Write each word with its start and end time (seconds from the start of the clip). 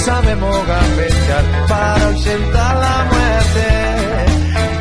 Sabemos 0.00 0.66
gambetear 0.66 1.44
para 1.68 2.06
ausentar 2.06 2.76
la 2.76 3.04
muerte. 3.12 3.66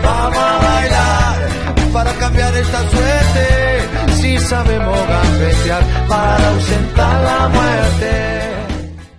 Vamos 0.03 0.37
a 0.37 0.57
bailar 0.57 1.49
para 1.93 2.13
cambiar 2.13 2.55
esta 2.55 2.89
suerte. 2.89 4.13
Si 4.21 4.37
sabemos 4.37 4.97
gambetear 5.07 5.83
para 6.07 6.49
ausentar 6.49 7.23
la 7.23 7.47
muerte. 7.49 8.49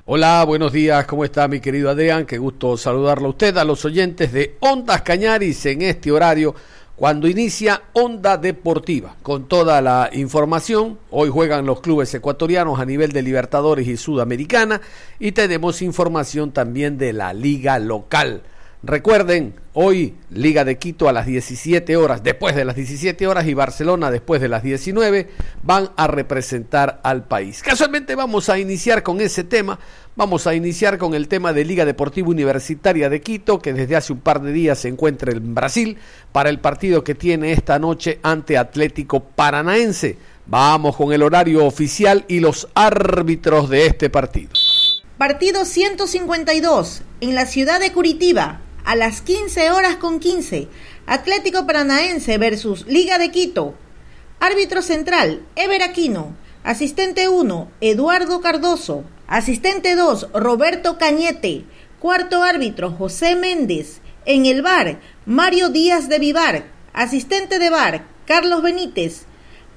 Hola, 0.07 0.45
buenos 0.45 0.73
días, 0.73 1.07
¿cómo 1.07 1.25
está 1.25 1.47
mi 1.47 1.61
querido 1.61 1.89
Adrián? 1.89 2.27
Qué 2.27 2.37
gusto 2.37 2.77
saludarlo 2.77 3.29
a 3.29 3.31
usted, 3.31 3.57
a 3.57 3.65
los 3.65 3.85
oyentes 3.85 4.33
de 4.33 4.57
Ondas 4.59 5.03
Cañaris 5.03 5.65
en 5.67 5.83
este 5.83 6.11
horario 6.11 6.55
cuando 7.01 7.29
inicia 7.29 7.81
Onda 7.95 8.37
Deportiva, 8.37 9.17
con 9.23 9.49
toda 9.49 9.81
la 9.81 10.11
información. 10.13 10.99
Hoy 11.11 11.31
juegan 11.31 11.65
los 11.65 11.81
clubes 11.81 12.13
ecuatorianos 12.13 12.79
a 12.79 12.85
nivel 12.85 13.13
de 13.13 13.23
Libertadores 13.23 13.89
y 13.89 13.97
Sudamericana 13.97 14.83
y 15.19 15.33
tenemos 15.33 15.81
información 15.81 16.53
también 16.53 16.99
de 16.99 17.15
la 17.15 17.33
liga 17.33 17.79
local. 17.79 18.43
Recuerden, 18.83 19.55
hoy 19.75 20.15
Liga 20.31 20.65
de 20.65 20.79
Quito 20.79 21.07
a 21.07 21.13
las 21.13 21.27
17 21.27 21.99
horas, 21.99 22.23
después 22.23 22.57
de 22.57 22.65
las 22.65 22.77
17 22.77 23.27
horas 23.27 23.47
y 23.47 23.53
Barcelona 23.53 24.11
después 24.11 24.41
de 24.41 24.49
las 24.49 24.63
19 24.63 25.29
van 25.63 25.91
a 25.97 26.07
representar 26.07 26.99
al 27.03 27.25
país. 27.25 27.63
Casualmente 27.63 28.15
vamos 28.15 28.49
a 28.49 28.59
iniciar 28.59 29.03
con 29.03 29.21
ese 29.21 29.45
tema, 29.45 29.79
vamos 30.17 30.47
a 30.47 30.55
iniciar 30.55 30.97
con 30.97 31.13
el 31.13 31.29
tema 31.29 31.53
de 31.53 31.67
Liga 31.67 31.85
Deportiva 31.85 32.29
Universitaria 32.29 33.11
de 33.11 33.21
Quito, 33.21 33.59
que 33.59 33.75
desde 33.75 33.97
hace 33.97 34.15
un 34.15 34.21
par 34.21 34.41
de 34.41 34.51
días 34.51 34.79
se 34.79 34.89
encuentra 34.89 35.31
en 35.31 35.55
Brasil 35.55 35.99
para 36.33 36.49
el 36.49 36.59
partido 36.59 37.05
que 37.05 37.15
tiene 37.15 37.53
esta 37.53 37.79
noche 37.79 38.19
ante 38.23 38.57
Atlético 38.57 39.21
Paranaense. 39.21 40.17
Vamos 40.47 40.97
con 40.97 41.13
el 41.13 41.23
horario 41.23 41.67
oficial 41.67 42.25
y 42.29 42.41
los 42.41 42.67
árbitros 42.73 43.69
de 43.69 43.85
este 43.85 44.09
partido. 44.09 44.53
Partido 45.19 45.67
152 45.67 47.03
en 47.21 47.35
la 47.35 47.45
ciudad 47.45 47.79
de 47.79 47.93
Curitiba 47.93 48.63
a 48.85 48.97
las 48.97 49.21
15 49.21 49.71
horas 49.71 49.97
con 49.97 50.21
15. 50.21 50.69
Atlético 51.07 51.67
Paranaense 51.67 52.39
versus 52.39 52.87
Liga 52.87 53.19
de 53.19 53.31
Quito. 53.31 53.75
Árbitro 54.39 54.83
central, 54.83 55.43
Ever 55.57 55.83
Aquino. 55.83 56.35
Asistente 56.63 57.29
1, 57.29 57.71
Eduardo 57.81 58.41
Cardoso. 58.41 59.05
Asistente 59.27 59.97
2, 59.97 60.29
Roberto 60.35 60.99
Cañete. 60.99 61.65
Cuarto 61.99 62.43
árbitro, 62.43 62.91
José 62.91 63.37
Méndez. 63.37 64.01
En 64.27 64.47
el 64.47 64.63
bar, 64.63 65.01
Mario 65.27 65.69
Díaz 65.71 66.09
de 66.09 66.19
Vivar. 66.19 66.65
Asistente 66.93 67.59
de 67.59 67.71
bar, 67.71 68.07
Carlos 68.27 68.63
Benítez. 68.63 69.27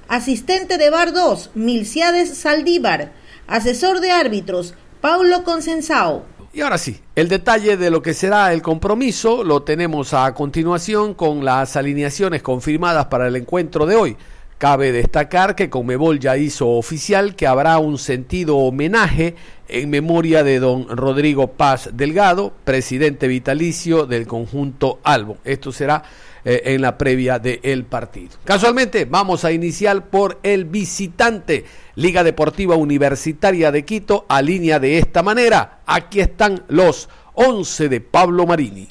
Asistente 0.08 0.76
de 0.78 0.90
bar 0.90 1.12
2, 1.12 1.50
Milciades 1.54 2.36
Saldívar. 2.36 3.12
Asesor 3.46 4.00
de 4.00 4.10
árbitros, 4.10 4.74
Paulo 5.00 5.44
Consensao. 5.44 6.26
Y 6.54 6.60
ahora 6.60 6.78
sí, 6.78 7.00
el 7.16 7.28
detalle 7.28 7.76
de 7.76 7.90
lo 7.90 8.00
que 8.00 8.14
será 8.14 8.52
el 8.52 8.62
compromiso 8.62 9.42
lo 9.42 9.64
tenemos 9.64 10.14
a 10.14 10.32
continuación 10.34 11.14
con 11.14 11.44
las 11.44 11.74
alineaciones 11.74 12.42
confirmadas 12.42 13.06
para 13.06 13.26
el 13.26 13.34
encuentro 13.34 13.86
de 13.86 13.96
hoy. 13.96 14.16
Cabe 14.56 14.92
destacar 14.92 15.56
que 15.56 15.68
Conmebol 15.68 16.20
ya 16.20 16.36
hizo 16.36 16.68
oficial 16.68 17.34
que 17.34 17.48
habrá 17.48 17.78
un 17.78 17.98
sentido 17.98 18.56
homenaje 18.58 19.34
en 19.66 19.90
memoria 19.90 20.44
de 20.44 20.60
don 20.60 20.86
Rodrigo 20.88 21.48
Paz 21.48 21.90
Delgado, 21.92 22.52
presidente 22.62 23.26
vitalicio 23.26 24.06
del 24.06 24.28
conjunto 24.28 25.00
Albo. 25.02 25.38
Esto 25.42 25.72
será 25.72 26.04
eh, 26.44 26.62
en 26.66 26.82
la 26.82 26.98
previa 26.98 27.38
del 27.38 27.84
partido. 27.84 28.36
Casualmente, 28.44 29.06
vamos 29.06 29.44
a 29.44 29.52
iniciar 29.52 30.06
por 30.06 30.38
el 30.42 30.64
visitante. 30.64 31.64
Liga 31.94 32.24
Deportiva 32.24 32.76
Universitaria 32.76 33.70
de 33.70 33.84
Quito 33.84 34.26
alinea 34.28 34.78
de 34.78 34.98
esta 34.98 35.22
manera. 35.22 35.80
Aquí 35.86 36.20
están 36.20 36.64
los 36.68 37.08
11 37.34 37.88
de 37.88 38.00
Pablo 38.00 38.46
Marini. 38.46 38.88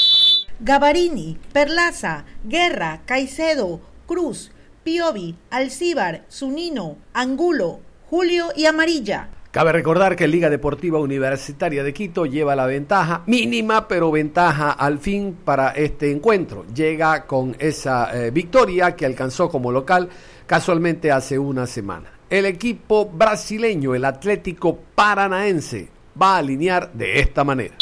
Gavarini, 0.59 1.37
Perlaza, 1.51 2.25
Guerra, 2.45 3.01
Caicedo, 3.05 3.81
Cruz, 4.05 4.51
Piovi, 4.83 5.35
Alcíbar, 5.49 6.23
Zunino, 6.31 6.97
Angulo, 7.13 7.81
Julio 8.09 8.49
y 8.55 8.65
Amarilla. 8.65 9.29
Cabe 9.53 9.71
recordar 9.71 10.15
que 10.15 10.27
Liga 10.27 10.49
Deportiva 10.49 10.97
Universitaria 10.97 11.83
de 11.83 11.93
Quito 11.93 12.25
lleva 12.25 12.55
la 12.55 12.65
ventaja, 12.65 13.21
mínima 13.27 13.87
pero 13.87 14.09
ventaja 14.09 14.71
al 14.71 14.97
fin 14.97 15.37
para 15.45 15.69
este 15.73 16.09
encuentro. 16.09 16.65
Llega 16.73 17.27
con 17.27 17.55
esa 17.59 18.09
eh, 18.17 18.31
victoria 18.31 18.95
que 18.95 19.05
alcanzó 19.05 19.49
como 19.49 19.71
local 19.71 20.09
casualmente 20.47 21.11
hace 21.11 21.37
una 21.37 21.67
semana. 21.67 22.11
El 22.31 22.47
equipo 22.47 23.05
brasileño, 23.05 23.93
el 23.93 24.05
Atlético 24.05 24.79
Paranaense, 24.95 25.89
va 26.19 26.33
a 26.33 26.37
alinear 26.39 26.91
de 26.91 27.19
esta 27.19 27.43
manera. 27.43 27.75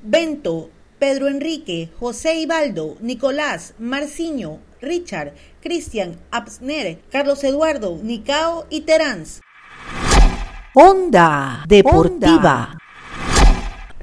Bento, 0.00 0.70
Pedro 1.00 1.26
Enrique, 1.26 1.90
José 1.98 2.36
Ibaldo, 2.36 2.96
Nicolás, 3.00 3.74
Marciño, 3.80 4.60
Richard, 4.80 5.34
Cristian, 5.60 6.20
Absner, 6.30 7.00
Carlos 7.10 7.42
Eduardo, 7.42 7.98
Nicao 8.04 8.68
y 8.70 8.82
Teráns. 8.82 9.40
Onda 10.80 11.64
Deportiva. 11.66 12.78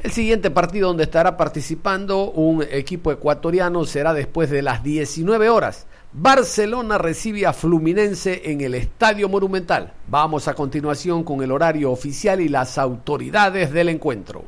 El 0.04 0.12
siguiente 0.12 0.52
partido 0.52 0.90
donde 0.90 1.06
estará 1.06 1.38
participando 1.38 2.32
un 2.32 2.66
equipo 2.70 3.14
ecuatoriano 3.14 3.86
será 3.86 4.14
después 4.14 4.50
de 4.50 4.62
las 4.62 4.84
19 4.84 5.48
horas. 5.48 5.88
Barcelona 6.12 6.98
recibe 6.98 7.46
a 7.46 7.54
Fluminense 7.54 8.52
en 8.52 8.60
el 8.60 8.76
Estadio 8.76 9.30
Monumental. 9.30 9.94
Vamos 10.10 10.50
a 10.50 10.54
continuación 10.54 11.24
con 11.24 11.42
el 11.42 11.54
horario 11.54 11.94
oficial 11.94 12.42
y 12.42 12.50
las 12.50 12.78
autoridades 12.78 13.72
del 13.72 13.88
encuentro. 13.88 14.44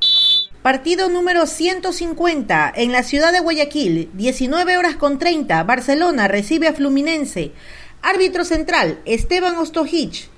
Partido 0.61 1.07
número 1.07 1.45
150 1.45 2.73
en 2.75 2.91
la 2.91 3.03
ciudad 3.03 3.31
de 3.31 3.39
Guayaquil, 3.39 4.09
19 4.15 4.75
horas 4.75 4.97
con 4.97 5.17
30. 5.17 5.63
Barcelona 5.63 6.27
recibe 6.27 6.67
a 6.67 6.73
Fluminense. 6.73 7.53
Árbitro 8.01 8.43
central, 8.43 8.99
Esteban 9.05 9.55
Ostojich. 9.55 10.29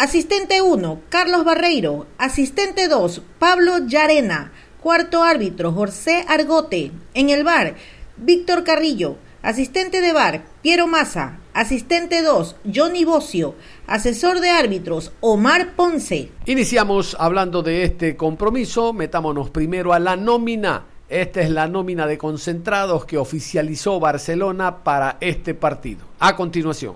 Asistente 0.00 0.62
1, 0.62 1.00
Carlos 1.08 1.44
Barreiro. 1.44 2.06
Asistente 2.18 2.86
2, 2.86 3.20
Pablo 3.40 3.84
Yarena. 3.84 4.52
Cuarto 4.80 5.24
árbitro, 5.24 5.72
José 5.72 6.24
Argote. 6.28 6.92
En 7.14 7.30
el 7.30 7.42
bar, 7.42 7.74
Víctor 8.16 8.62
Carrillo. 8.62 9.16
Asistente 9.42 10.00
de 10.00 10.12
bar, 10.12 10.44
Piero 10.62 10.86
Massa. 10.86 11.38
Asistente 11.52 12.22
2, 12.22 12.54
Johnny 12.72 13.04
Bocio. 13.04 13.56
Asesor 13.88 14.38
de 14.38 14.50
árbitros, 14.50 15.10
Omar 15.18 15.74
Ponce. 15.74 16.30
Iniciamos 16.46 17.16
hablando 17.18 17.64
de 17.64 17.82
este 17.82 18.16
compromiso. 18.16 18.92
Metámonos 18.92 19.50
primero 19.50 19.92
a 19.92 19.98
la 19.98 20.14
nómina. 20.14 20.84
Esta 21.08 21.40
es 21.40 21.50
la 21.50 21.66
nómina 21.66 22.06
de 22.06 22.18
concentrados 22.18 23.04
que 23.04 23.18
oficializó 23.18 23.98
Barcelona 23.98 24.84
para 24.84 25.16
este 25.20 25.54
partido. 25.54 26.06
A 26.20 26.36
continuación. 26.36 26.94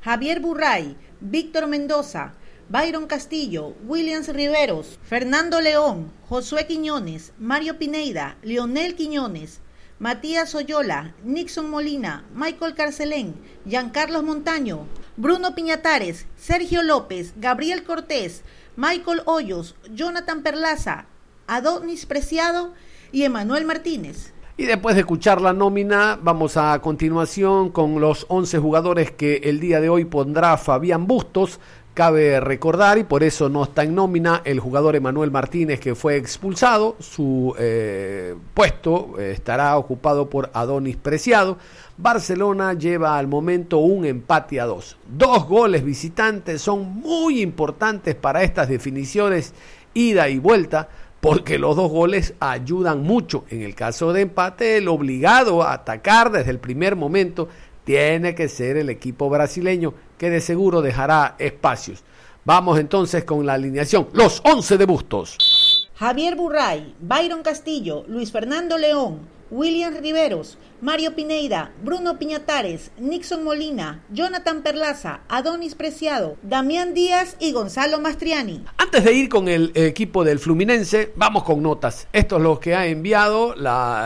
Javier 0.00 0.40
Burray, 0.40 0.96
Víctor 1.26 1.66
Mendoza, 1.68 2.34
Byron 2.68 3.06
Castillo, 3.06 3.74
Williams 3.86 4.28
Riveros, 4.28 4.98
Fernando 5.02 5.62
León, 5.62 6.12
Josué 6.28 6.66
Quiñones, 6.66 7.32
Mario 7.38 7.78
Pineida, 7.78 8.36
Leonel 8.42 8.94
Quiñones, 8.94 9.60
Matías 9.98 10.54
Oyola, 10.54 11.14
Nixon 11.24 11.70
Molina, 11.70 12.26
Michael 12.34 12.74
Carcelén, 12.74 13.36
Giancarlos 13.66 14.22
Montaño, 14.22 14.86
Bruno 15.16 15.54
Piñatares, 15.54 16.26
Sergio 16.36 16.82
López, 16.82 17.32
Gabriel 17.36 17.84
Cortés, 17.84 18.42
Michael 18.76 19.22
Hoyos, 19.24 19.76
Jonathan 19.94 20.42
Perlaza, 20.42 21.06
Adonis 21.46 22.04
Preciado 22.04 22.74
y 23.12 23.22
Emanuel 23.22 23.64
Martínez. 23.64 24.33
Y 24.56 24.66
después 24.66 24.94
de 24.94 25.00
escuchar 25.00 25.40
la 25.40 25.52
nómina, 25.52 26.18
vamos 26.22 26.56
a 26.56 26.78
continuación 26.80 27.70
con 27.70 28.00
los 28.00 28.24
11 28.28 28.58
jugadores 28.58 29.10
que 29.10 29.36
el 29.44 29.58
día 29.58 29.80
de 29.80 29.88
hoy 29.88 30.04
pondrá 30.04 30.56
Fabián 30.56 31.06
Bustos 31.06 31.58
Cabe 31.94 32.40
recordar, 32.40 32.98
y 32.98 33.04
por 33.04 33.22
eso 33.22 33.48
no 33.48 33.62
está 33.62 33.84
en 33.84 33.94
nómina, 33.94 34.42
el 34.44 34.58
jugador 34.58 34.96
Emanuel 34.96 35.30
Martínez 35.30 35.78
que 35.78 35.94
fue 35.94 36.16
expulsado. 36.16 36.96
Su 36.98 37.54
eh, 37.56 38.34
puesto 38.52 39.14
eh, 39.16 39.30
estará 39.30 39.78
ocupado 39.78 40.28
por 40.28 40.50
Adonis 40.54 40.96
Preciado. 40.96 41.56
Barcelona 41.96 42.72
lleva 42.72 43.16
al 43.16 43.28
momento 43.28 43.78
un 43.78 44.04
empate 44.06 44.60
a 44.60 44.64
dos. 44.64 44.96
Dos 45.06 45.46
goles 45.46 45.84
visitantes 45.84 46.60
son 46.60 46.96
muy 46.96 47.40
importantes 47.40 48.16
para 48.16 48.42
estas 48.42 48.68
definiciones 48.68 49.54
ida 49.94 50.28
y 50.28 50.40
vuelta 50.40 50.88
porque 51.24 51.58
los 51.58 51.74
dos 51.74 51.90
goles 51.90 52.34
ayudan 52.38 53.02
mucho. 53.02 53.46
En 53.48 53.62
el 53.62 53.74
caso 53.74 54.12
de 54.12 54.20
empate, 54.20 54.76
el 54.76 54.88
obligado 54.88 55.62
a 55.62 55.72
atacar 55.72 56.30
desde 56.30 56.50
el 56.50 56.58
primer 56.58 56.96
momento 56.96 57.48
tiene 57.84 58.34
que 58.34 58.46
ser 58.50 58.76
el 58.76 58.90
equipo 58.90 59.30
brasileño 59.30 59.94
que 60.18 60.28
de 60.28 60.42
seguro 60.42 60.82
dejará 60.82 61.34
espacios. 61.38 62.04
Vamos 62.44 62.78
entonces 62.78 63.24
con 63.24 63.46
la 63.46 63.54
alineación. 63.54 64.08
Los 64.12 64.42
11 64.44 64.76
de 64.76 64.84
Bustos. 64.84 65.88
Javier 65.94 66.36
Burray, 66.36 66.94
Byron 67.00 67.42
Castillo, 67.42 68.04
Luis 68.06 68.30
Fernando 68.30 68.76
León, 68.76 69.20
William 69.50 69.94
Riveros, 69.94 70.58
Mario 70.80 71.14
Pineida, 71.14 71.70
Bruno 71.82 72.18
Piñatares, 72.18 72.90
Nixon 72.98 73.44
Molina, 73.44 74.02
Jonathan 74.10 74.62
Perlaza, 74.62 75.20
Adonis 75.28 75.74
Preciado, 75.74 76.36
Damián 76.42 76.94
Díaz 76.94 77.36
y 77.38 77.52
Gonzalo 77.52 78.00
Mastriani. 78.00 78.64
Antes 78.78 79.04
de 79.04 79.12
ir 79.12 79.28
con 79.28 79.48
el 79.48 79.72
equipo 79.74 80.24
del 80.24 80.38
Fluminense, 80.38 81.12
vamos 81.16 81.44
con 81.44 81.62
notas. 81.62 82.08
Esto 82.12 82.36
es 82.36 82.42
lo 82.42 82.58
que 82.60 82.74
ha 82.74 82.86
enviado 82.86 83.54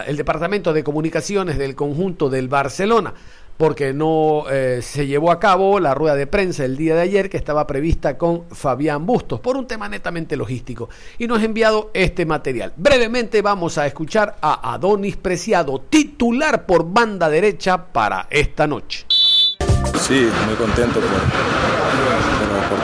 el 0.06 0.16
Departamento 0.16 0.72
de 0.72 0.84
Comunicaciones 0.84 1.58
del 1.58 1.74
conjunto 1.74 2.30
del 2.30 2.48
Barcelona 2.48 3.14
porque 3.58 3.92
no 3.92 4.44
eh, 4.48 4.80
se 4.82 5.06
llevó 5.06 5.30
a 5.30 5.38
cabo 5.38 5.80
la 5.80 5.92
rueda 5.92 6.14
de 6.14 6.26
prensa 6.26 6.64
el 6.64 6.76
día 6.76 6.94
de 6.94 7.02
ayer 7.02 7.28
que 7.28 7.36
estaba 7.36 7.66
prevista 7.66 8.16
con 8.16 8.44
Fabián 8.50 9.04
Bustos 9.04 9.40
por 9.40 9.56
un 9.56 9.66
tema 9.66 9.88
netamente 9.88 10.36
logístico 10.36 10.88
y 11.18 11.26
nos 11.26 11.40
ha 11.40 11.44
enviado 11.44 11.90
este 11.92 12.24
material. 12.24 12.72
Brevemente 12.76 13.42
vamos 13.42 13.76
a 13.76 13.86
escuchar 13.86 14.36
a 14.40 14.74
Adonis 14.74 15.16
Preciado, 15.16 15.80
titular 15.80 16.66
por 16.66 16.90
banda 16.90 17.28
derecha 17.28 17.92
para 17.92 18.28
esta 18.30 18.66
noche. 18.66 19.04
Sí, 19.08 20.30
muy 20.46 20.54
contento 20.54 21.00
por, 21.00 21.10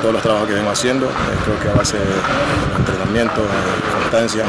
todos 0.03 0.15
los 0.15 0.23
trabajos 0.23 0.49
que 0.49 0.55
vengo 0.55 0.71
haciendo. 0.71 1.07
Eh, 1.07 1.11
creo 1.45 1.61
que 1.61 1.69
a 1.69 1.75
base 1.75 1.97
de 1.97 2.05
entrenamiento, 2.79 3.41
de 3.41 4.01
constancia, 4.01 4.43
de, 4.43 4.49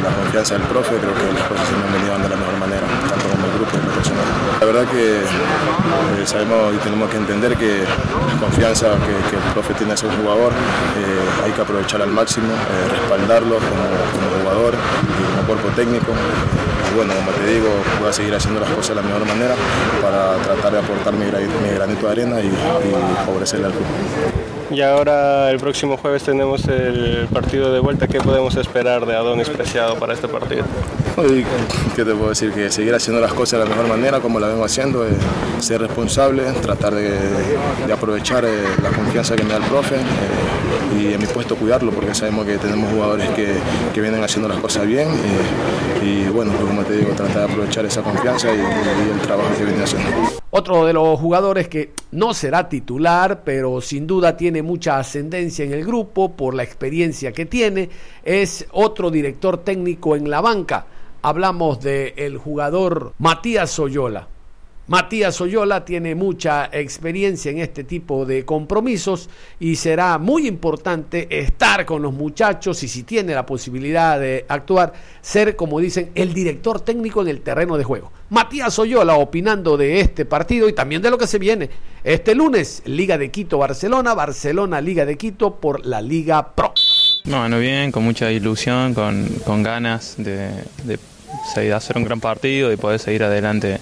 la 0.00 0.14
confianza 0.14 0.54
del 0.54 0.64
profe, 0.64 0.96
creo 0.96 1.14
que 1.14 1.32
las 1.32 1.48
cosas 1.48 1.66
se 1.66 1.74
me 1.74 2.12
han 2.12 2.22
de 2.22 2.28
la 2.28 2.36
mejor 2.36 2.58
manera, 2.58 2.86
grupo. 3.64 3.78
La 4.60 4.66
verdad 4.66 4.84
que 4.90 5.20
eh, 5.20 6.26
sabemos 6.26 6.74
y 6.74 6.78
tenemos 6.78 7.10
que 7.10 7.16
entender 7.16 7.56
que 7.56 7.80
la 7.80 8.40
confianza 8.40 8.90
que, 8.98 9.36
el 9.36 9.52
profe 9.52 9.74
tiene 9.74 9.92
hacia 9.94 10.08
un 10.08 10.16
jugador 10.16 10.52
eh, 10.52 11.44
hay 11.44 11.52
que 11.52 11.60
aprovechar 11.60 12.02
al 12.02 12.10
máximo, 12.10 12.48
respaldarlo 12.90 13.56
como, 13.56 13.86
como 14.12 14.42
jugador 14.42 14.74
y 14.74 15.36
como 15.36 15.46
cuerpo 15.46 15.68
técnico 15.76 16.12
bueno, 16.94 17.14
como 17.14 17.30
te 17.30 17.46
digo, 17.46 17.68
voy 18.00 18.10
a 18.10 18.12
seguir 18.12 18.34
haciendo 18.34 18.60
las 18.60 18.68
cosas 18.70 18.90
de 18.90 18.94
la 18.96 19.02
mejor 19.02 19.26
manera 19.26 19.54
para 20.02 20.36
tratar 20.36 20.72
de 20.72 20.78
aportar 20.78 21.14
mi, 21.14 21.24
granito 21.24 22.06
de 22.06 22.12
arena 22.12 22.40
y, 22.40 22.46
y 22.46 23.24
favorecerle 23.24 23.66
al 23.66 23.72
club. 23.72 23.84
Y 24.70 24.80
ahora 24.80 25.50
el 25.50 25.58
próximo 25.58 25.96
jueves 25.96 26.22
tenemos 26.22 26.66
el 26.66 27.28
partido 27.32 27.72
de 27.72 27.80
vuelta. 27.80 28.08
¿Qué 28.08 28.20
podemos 28.20 28.56
esperar 28.56 29.04
de 29.04 29.14
Adonis 29.14 29.50
Preciado 29.50 29.96
para 29.96 30.14
este 30.14 30.28
partido? 30.28 30.64
¿Qué 31.14 32.04
te 32.04 32.14
puedo 32.14 32.30
decir? 32.30 32.52
Que 32.52 32.70
seguir 32.70 32.94
haciendo 32.94 33.20
las 33.20 33.34
cosas 33.34 33.60
de 33.60 33.66
la 33.66 33.70
mejor 33.70 33.86
manera, 33.86 34.20
como 34.20 34.40
la 34.40 34.48
vengo 34.48 34.64
haciendo, 34.64 35.04
ser 35.58 35.82
responsable, 35.82 36.44
tratar 36.62 36.94
de, 36.94 37.92
aprovechar 37.92 38.44
eh, 38.46 38.64
la 38.82 38.88
confianza 38.90 39.36
que 39.36 39.42
me 39.42 39.50
da 39.50 39.58
el 39.58 39.64
profe 39.64 39.96
eh, 39.96 40.98
y 40.98 41.12
en 41.12 41.20
mi 41.20 41.26
puesto 41.26 41.54
cuidarlo, 41.56 41.92
porque 41.92 42.14
sabemos 42.14 42.46
que 42.46 42.56
tenemos 42.56 42.90
jugadores 42.90 43.28
que, 43.30 44.00
vienen 44.00 44.24
haciendo 44.24 44.48
las 44.48 44.58
cosas 44.58 44.86
bien 44.86 45.08
y, 46.02 46.24
bueno, 46.30 46.50
pues 46.52 46.64
como 46.66 46.82
te 46.82 46.96
digo, 46.96 47.12
tratar 47.12 47.46
de 47.46 47.52
aprovechar 47.52 47.84
esa 47.84 48.02
confianza 48.02 48.48
y, 48.52 48.58
y 48.58 49.10
el 49.12 49.20
trabajo 49.20 49.50
que 49.56 49.64
viene 49.64 49.84
haciendo. 49.84 50.08
Otro 50.50 50.86
de 50.86 50.92
los 50.92 51.20
jugadores 51.20 51.68
que 51.68 51.92
no 52.10 52.34
será 52.34 52.68
titular, 52.68 53.42
pero 53.44 53.80
sin 53.80 54.06
duda 54.06 54.36
tiene 54.36 54.62
mucha 54.62 54.98
ascendencia 54.98 55.64
en 55.64 55.72
el 55.72 55.84
grupo 55.84 56.32
por 56.32 56.54
la 56.54 56.62
experiencia 56.62 57.32
que 57.32 57.46
tiene, 57.46 57.90
es 58.24 58.66
otro 58.72 59.10
director 59.10 59.58
técnico 59.58 60.16
en 60.16 60.28
la 60.28 60.40
banca. 60.40 60.86
Hablamos 61.22 61.80
del 61.80 62.14
el 62.16 62.36
jugador 62.36 63.14
Matías 63.18 63.78
Oyola. 63.78 64.26
Matías 64.88 65.40
Oyola 65.40 65.84
tiene 65.84 66.16
mucha 66.16 66.68
experiencia 66.72 67.52
en 67.52 67.58
este 67.60 67.84
tipo 67.84 68.26
de 68.26 68.44
compromisos 68.44 69.30
y 69.60 69.76
será 69.76 70.18
muy 70.18 70.48
importante 70.48 71.28
estar 71.30 71.86
con 71.86 72.02
los 72.02 72.12
muchachos 72.12 72.82
y 72.82 72.88
si 72.88 73.04
tiene 73.04 73.34
la 73.34 73.46
posibilidad 73.46 74.18
de 74.18 74.44
actuar, 74.48 74.92
ser, 75.20 75.54
como 75.54 75.78
dicen, 75.78 76.10
el 76.16 76.34
director 76.34 76.80
técnico 76.80 77.22
en 77.22 77.28
el 77.28 77.40
terreno 77.42 77.78
de 77.78 77.84
juego. 77.84 78.10
Matías 78.30 78.76
Oyola 78.80 79.14
opinando 79.14 79.76
de 79.76 80.00
este 80.00 80.24
partido 80.24 80.68
y 80.68 80.72
también 80.72 81.00
de 81.00 81.10
lo 81.10 81.18
que 81.18 81.28
se 81.28 81.38
viene. 81.38 81.70
Este 82.02 82.34
lunes, 82.34 82.82
Liga 82.84 83.16
de 83.16 83.30
Quito 83.30 83.58
Barcelona, 83.58 84.14
Barcelona 84.14 84.80
Liga 84.80 85.06
de 85.06 85.16
Quito 85.16 85.54
por 85.54 85.86
la 85.86 86.02
Liga 86.02 86.56
Pro. 86.56 86.74
Bueno, 87.24 87.60
bien, 87.60 87.92
con 87.92 88.02
mucha 88.02 88.32
ilusión, 88.32 88.94
con, 88.94 89.62
ganas 89.62 90.16
de, 90.18 90.50
de 90.82 90.98
hacer 91.74 91.96
un 91.96 92.04
gran 92.04 92.20
partido 92.20 92.72
y 92.72 92.76
poder 92.76 92.98
seguir 92.98 93.24
adelante 93.24 93.80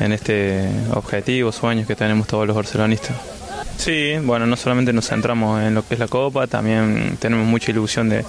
en 0.00 0.12
este 0.12 0.68
objetivo, 0.94 1.52
sueños 1.52 1.86
que 1.86 1.94
tenemos 1.94 2.26
todos 2.26 2.46
los 2.46 2.56
barcelonistas. 2.56 3.16
Sí, 3.76 4.14
bueno, 4.22 4.46
no 4.46 4.56
solamente 4.56 4.92
nos 4.92 5.08
centramos 5.08 5.62
en 5.62 5.74
lo 5.74 5.86
que 5.86 5.94
es 5.94 6.00
la 6.00 6.08
Copa, 6.08 6.46
también 6.46 7.16
tenemos 7.18 7.46
mucha 7.46 7.70
ilusión 7.70 8.08
de, 8.08 8.24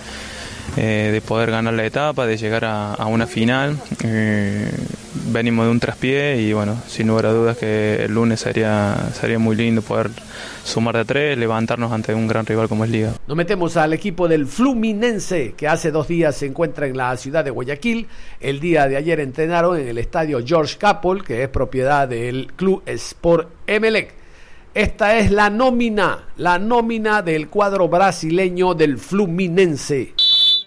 eh, 0.77 1.09
de 1.11 1.21
poder 1.21 1.51
ganar 1.51 1.73
la 1.73 1.85
etapa, 1.85 2.25
de 2.25 2.37
llegar 2.37 2.65
a, 2.65 3.05
una 3.05 3.27
final. 3.27 3.77
Eh, 4.03 4.71
venimos 5.31 5.65
de 5.65 5.71
un 5.71 5.79
traspié 5.79 6.41
y 6.41 6.53
bueno, 6.53 6.77
sin 6.87 7.07
lugar 7.07 7.27
a 7.27 7.33
dudas 7.33 7.57
que 7.57 8.03
el 8.05 8.13
lunes 8.13 8.39
sería, 8.39 9.09
sería 9.13 9.39
muy 9.39 9.55
lindo 9.55 9.81
poder 9.81 10.09
sumar 10.63 10.97
de 10.97 11.05
tres, 11.05 11.37
levantarnos 11.37 11.91
ante 11.91 12.13
un 12.13 12.27
gran 12.27 12.45
rival 12.45 12.67
como 12.67 12.85
es 12.85 12.89
Liga. 12.89 13.13
Nos 13.27 13.37
metemos 13.37 13.77
al 13.77 13.93
equipo 13.93 14.27
del 14.27 14.47
Fluminense, 14.47 15.53
que 15.55 15.67
hace 15.67 15.91
dos 15.91 16.07
días 16.07 16.35
se 16.35 16.45
encuentra 16.45 16.87
en 16.87 16.97
la 16.97 17.15
ciudad 17.17 17.43
de 17.43 17.51
Guayaquil. 17.51 18.07
El 18.39 18.59
día 18.59 18.87
de 18.87 18.97
ayer 18.97 19.19
entrenaron 19.19 19.79
en 19.79 19.87
el 19.87 19.97
estadio 19.97 20.39
George 20.45 20.77
Capel, 20.77 21.23
que 21.23 21.43
es 21.43 21.49
propiedad 21.49 22.07
del 22.07 22.51
Club 22.55 22.83
Sport 22.85 23.49
Emelec. 23.67 24.13
Esta 24.73 25.17
es 25.17 25.29
la 25.29 25.51
nómina, 25.51 26.29
la 26.37 26.57
nómina 26.57 27.21
del 27.21 27.47
cuadro 27.49 27.87
brasileño 27.87 28.73
del 28.73 28.97
Fluminense. 28.97 30.13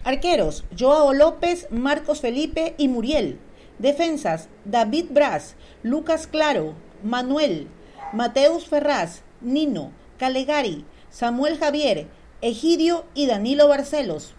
Arqueros, 0.05 0.65
Joao 0.79 1.13
López, 1.13 1.67
Marcos 1.73 2.21
Felipe 2.21 2.77
y 2.79 2.87
Muriel. 2.87 3.41
Defensas, 3.79 4.49
David 4.65 5.07
Braz, 5.11 5.55
Lucas 5.83 6.27
Claro, 6.27 6.75
Manuel, 7.03 7.69
Mateus 8.13 8.67
Ferraz, 8.67 9.23
Nino, 9.41 9.93
Calegari, 10.19 10.85
Samuel 11.11 11.59
Javier, 11.59 12.07
Egidio 12.41 13.05
y 13.15 13.27
Danilo 13.27 13.69
Barcelos. 13.69 14.35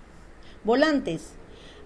Volantes, 0.63 1.33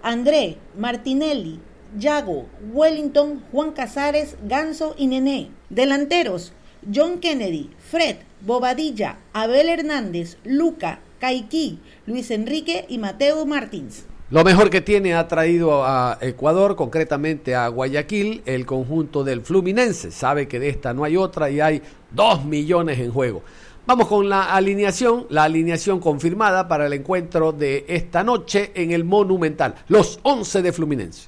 André, 0.01 0.57
Martinelli, 0.77 1.59
Yago, 1.97 2.47
Wellington, 2.71 3.43
Juan 3.51 3.71
Casares, 3.71 4.37
Ganso 4.43 4.95
y 4.97 5.07
Nené. 5.07 5.51
Delanteros, 5.69 6.53
John 6.93 7.19
Kennedy, 7.19 7.69
Fred, 7.77 8.17
Bobadilla, 8.41 9.19
Abel 9.33 9.69
Hernández, 9.69 10.37
Luca, 10.43 10.99
Caiquí, 11.19 11.79
Luis 12.05 12.31
Enrique 12.31 12.85
y 12.89 12.97
Mateo 12.97 13.45
Martins. 13.45 14.05
Lo 14.31 14.45
mejor 14.45 14.69
que 14.69 14.79
tiene 14.79 15.13
ha 15.13 15.27
traído 15.27 15.83
a 15.83 16.17
Ecuador, 16.21 16.77
concretamente 16.77 17.53
a 17.53 17.67
Guayaquil, 17.67 18.43
el 18.45 18.65
conjunto 18.65 19.25
del 19.25 19.41
Fluminense. 19.41 20.09
Sabe 20.09 20.47
que 20.47 20.57
de 20.57 20.69
esta 20.69 20.93
no 20.93 21.03
hay 21.03 21.17
otra 21.17 21.49
y 21.49 21.59
hay 21.59 21.81
dos 22.11 22.45
millones 22.45 22.97
en 22.99 23.11
juego. 23.11 23.43
Vamos 23.85 24.07
con 24.07 24.29
la 24.29 24.55
alineación, 24.55 25.27
la 25.29 25.43
alineación 25.43 25.99
confirmada 25.99 26.69
para 26.69 26.87
el 26.87 26.93
encuentro 26.93 27.51
de 27.51 27.83
esta 27.89 28.23
noche 28.23 28.71
en 28.73 28.91
el 28.91 29.03
Monumental. 29.03 29.75
Los 29.89 30.21
11 30.23 30.61
de 30.61 30.71
Fluminense. 30.71 31.27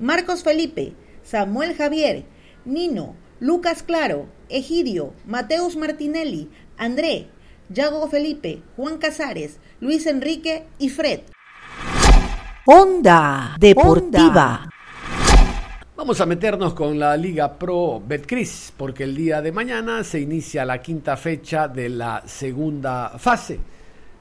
Marcos 0.00 0.42
Felipe, 0.42 0.94
Samuel 1.22 1.76
Javier, 1.76 2.24
Nino, 2.64 3.14
Lucas 3.38 3.84
Claro, 3.84 4.26
Egidio, 4.48 5.12
Mateus 5.26 5.76
Martinelli, 5.76 6.50
André, 6.76 7.28
Yago 7.68 8.08
Felipe, 8.08 8.64
Juan 8.74 8.98
Casares, 8.98 9.60
Luis 9.78 10.06
Enrique 10.06 10.64
y 10.80 10.88
Fred. 10.88 11.20
Onda 12.64 13.56
Deportiva. 13.58 14.68
Vamos 15.96 16.20
a 16.20 16.26
meternos 16.26 16.74
con 16.74 16.96
la 16.96 17.16
Liga 17.16 17.58
Pro 17.58 18.00
Betcris, 18.06 18.72
porque 18.76 19.02
el 19.02 19.16
día 19.16 19.42
de 19.42 19.50
mañana 19.50 20.04
se 20.04 20.20
inicia 20.20 20.64
la 20.64 20.80
quinta 20.80 21.16
fecha 21.16 21.66
de 21.66 21.88
la 21.88 22.22
segunda 22.24 23.18
fase. 23.18 23.58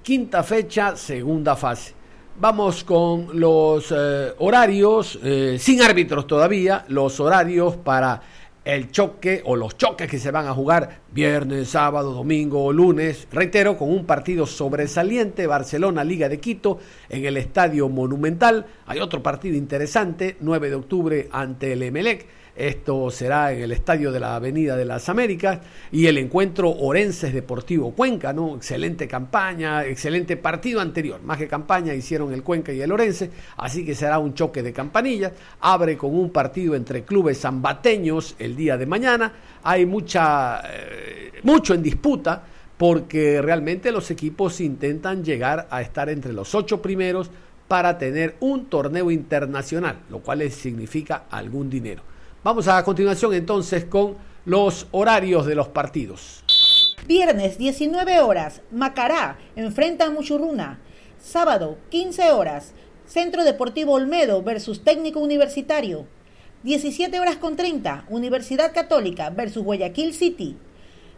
Quinta 0.02 0.42
fecha, 0.42 0.96
segunda 0.96 1.56
fase. 1.56 1.94
Vamos 2.40 2.84
con 2.84 3.40
los 3.40 3.94
eh, 3.96 4.34
horarios, 4.40 5.20
eh, 5.22 5.58
sin 5.60 5.84
árbitros 5.84 6.26
todavía, 6.26 6.84
los 6.88 7.20
horarios 7.20 7.78
para 7.78 8.20
el 8.64 8.92
choque 8.92 9.42
o 9.46 9.56
los 9.56 9.76
choques 9.76 10.10
que 10.10 10.20
se 10.20 10.32
van 10.32 10.48
a 10.48 10.54
jugar 10.54 11.02
viernes, 11.12 11.70
sábado, 11.70 12.14
domingo 12.14 12.64
o 12.64 12.74
lunes, 12.74 13.28
reitero, 13.32 13.78
con 13.78 13.90
un 13.90 14.06
partido 14.06 14.46
sobresaliente, 14.46 15.48
Barcelona 15.48 16.04
Liga 16.04 16.30
de 16.30 16.40
Quito 16.40 16.80
en 17.10 17.26
el 17.26 17.38
Estadio 17.38 17.90
Monumental. 17.90 18.68
Hay 18.86 19.00
otro 19.00 19.24
partido 19.24 19.56
interesante, 19.56 20.38
9 20.40 20.70
de 20.70 20.76
octubre 20.76 21.30
ante 21.32 21.74
el 21.74 21.84
Emelec 21.84 22.28
esto 22.68 23.10
será 23.10 23.52
en 23.52 23.64
el 23.64 23.72
estadio 23.72 24.12
de 24.12 24.20
la 24.20 24.36
Avenida 24.36 24.76
de 24.76 24.86
las 24.86 25.10
Américas 25.10 25.60
y 25.92 26.06
el 26.06 26.18
encuentro 26.18 26.70
Orenses 26.70 27.34
Deportivo 27.34 27.92
Cuenca, 27.92 28.34
¿no? 28.34 28.56
Excelente 28.56 29.08
campaña, 29.08 29.84
excelente 29.86 30.38
partido 30.38 30.80
anterior, 30.80 31.22
más 31.24 31.38
que 31.38 31.48
campaña 31.48 31.94
hicieron 31.94 32.32
el 32.34 32.44
Cuenca 32.44 32.72
y 32.72 32.82
el 32.82 32.92
Orense, 32.92 33.32
así 33.58 33.84
que 33.84 33.96
será 33.96 34.20
un 34.20 34.34
choque 34.36 34.62
de 34.62 34.74
campanillas. 34.74 35.34
Abre 35.62 35.98
con 35.98 36.14
un 36.14 36.30
partido 36.30 36.76
entre 36.76 37.04
clubes 37.04 37.42
zambateños 37.42 38.36
el 38.38 38.56
día 38.56 38.78
de 38.78 38.86
mañana. 38.86 39.34
Hay 39.64 39.86
mucha 39.86 40.62
eh, 40.72 41.32
mucho 41.44 41.74
en 41.74 41.82
disputa 41.82 42.44
porque 42.78 43.42
realmente 43.42 43.92
los 43.92 44.12
equipos 44.12 44.62
intentan 44.62 45.24
llegar 45.24 45.68
a 45.70 45.82
estar 45.82 46.10
entre 46.10 46.34
los 46.34 46.54
ocho 46.56 46.82
primeros 46.82 47.32
para 47.68 47.98
tener 47.98 48.36
un 48.40 48.66
torneo 48.66 49.10
internacional, 49.12 50.00
lo 50.10 50.20
cual 50.20 50.50
significa 50.52 51.24
algún 51.30 51.70
dinero. 51.70 52.04
Vamos 52.44 52.68
a 52.68 52.84
continuación 52.84 53.36
entonces 53.36 53.86
con 53.86 54.18
los 54.46 54.88
horarios 54.90 55.46
de 55.46 55.54
los 55.54 55.68
partidos. 55.68 56.44
Viernes 57.06 57.60
19 57.60 58.20
horas, 58.22 58.64
Macará 58.72 59.38
enfrenta 59.56 60.08
a 60.08 60.10
Muchurruna. 60.10 60.80
Sábado 61.20 61.78
15 61.90 62.32
horas, 62.32 62.74
Centro 63.06 63.44
Deportivo 63.44 63.94
Olmedo 63.94 64.42
versus 64.42 64.84
Técnico 64.84 65.20
Universitario. 65.20 66.08
17 66.64 67.20
horas 67.20 67.38
con 67.38 67.56
30, 67.56 68.06
Universidad 68.10 68.74
Católica 68.74 69.30
versus 69.30 69.64
Guayaquil 69.64 70.16
City. 70.16 70.58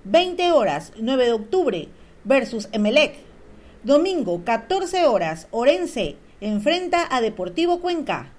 20 0.03 0.51
horas, 0.51 0.91
9 0.99 1.23
de 1.23 1.31
octubre 1.31 1.87
versus 2.25 2.67
Emelec. 2.73 3.15
Domingo 3.85 4.43
14 4.43 5.05
horas, 5.05 5.47
Orense 5.51 6.17
enfrenta 6.41 7.07
a 7.09 7.21
Deportivo 7.21 7.79
Cuenca. 7.79 8.32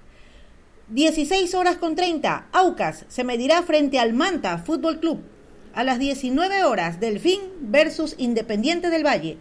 16 0.89 1.55
horas 1.55 1.77
con 1.77 1.95
30, 1.95 2.49
Aucas 2.51 3.05
se 3.07 3.23
medirá 3.23 3.63
frente 3.63 3.97
al 3.97 4.13
Manta 4.13 4.59
Fútbol 4.59 4.99
Club. 4.99 5.19
A 5.73 5.83
las 5.83 5.97
19 5.97 6.63
horas, 6.63 6.99
Delfín 6.99 7.41
versus 7.59 8.13
Independiente 8.19 8.91
del 8.91 9.03
Valle. 9.03 9.39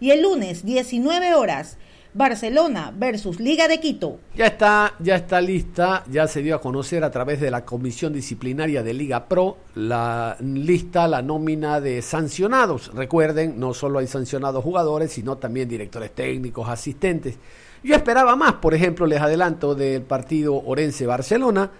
Y 0.00 0.10
el 0.12 0.22
lunes, 0.22 0.64
19 0.64 1.34
horas, 1.34 1.76
Barcelona 2.14 2.94
versus 2.96 3.40
Liga 3.40 3.68
de 3.68 3.78
Quito. 3.78 4.20
Ya 4.36 4.46
está, 4.46 4.94
ya 4.98 5.16
está 5.16 5.38
lista, 5.42 6.02
ya 6.10 6.26
se 6.26 6.40
dio 6.40 6.56
a 6.56 6.62
conocer 6.62 7.04
a 7.04 7.10
través 7.10 7.42
de 7.42 7.50
la 7.50 7.66
Comisión 7.66 8.14
Disciplinaria 8.14 8.82
de 8.82 8.94
Liga 8.94 9.28
Pro 9.28 9.58
la 9.74 10.38
lista, 10.40 11.06
la 11.08 11.20
nómina 11.20 11.78
de 11.78 12.00
sancionados. 12.00 12.90
Recuerden, 12.94 13.60
no 13.60 13.74
solo 13.74 13.98
hay 13.98 14.06
sancionados 14.06 14.64
jugadores, 14.64 15.12
sino 15.12 15.36
también 15.36 15.68
directores 15.68 16.14
técnicos, 16.14 16.70
asistentes. 16.70 17.38
Yo 17.86 17.94
esperaba 17.94 18.34
más, 18.34 18.54
por 18.54 18.74
ejemplo, 18.74 19.06
les 19.06 19.20
adelanto 19.20 19.76
del 19.76 20.02
partido 20.02 20.60
Orense-Barcelona. 20.60 21.70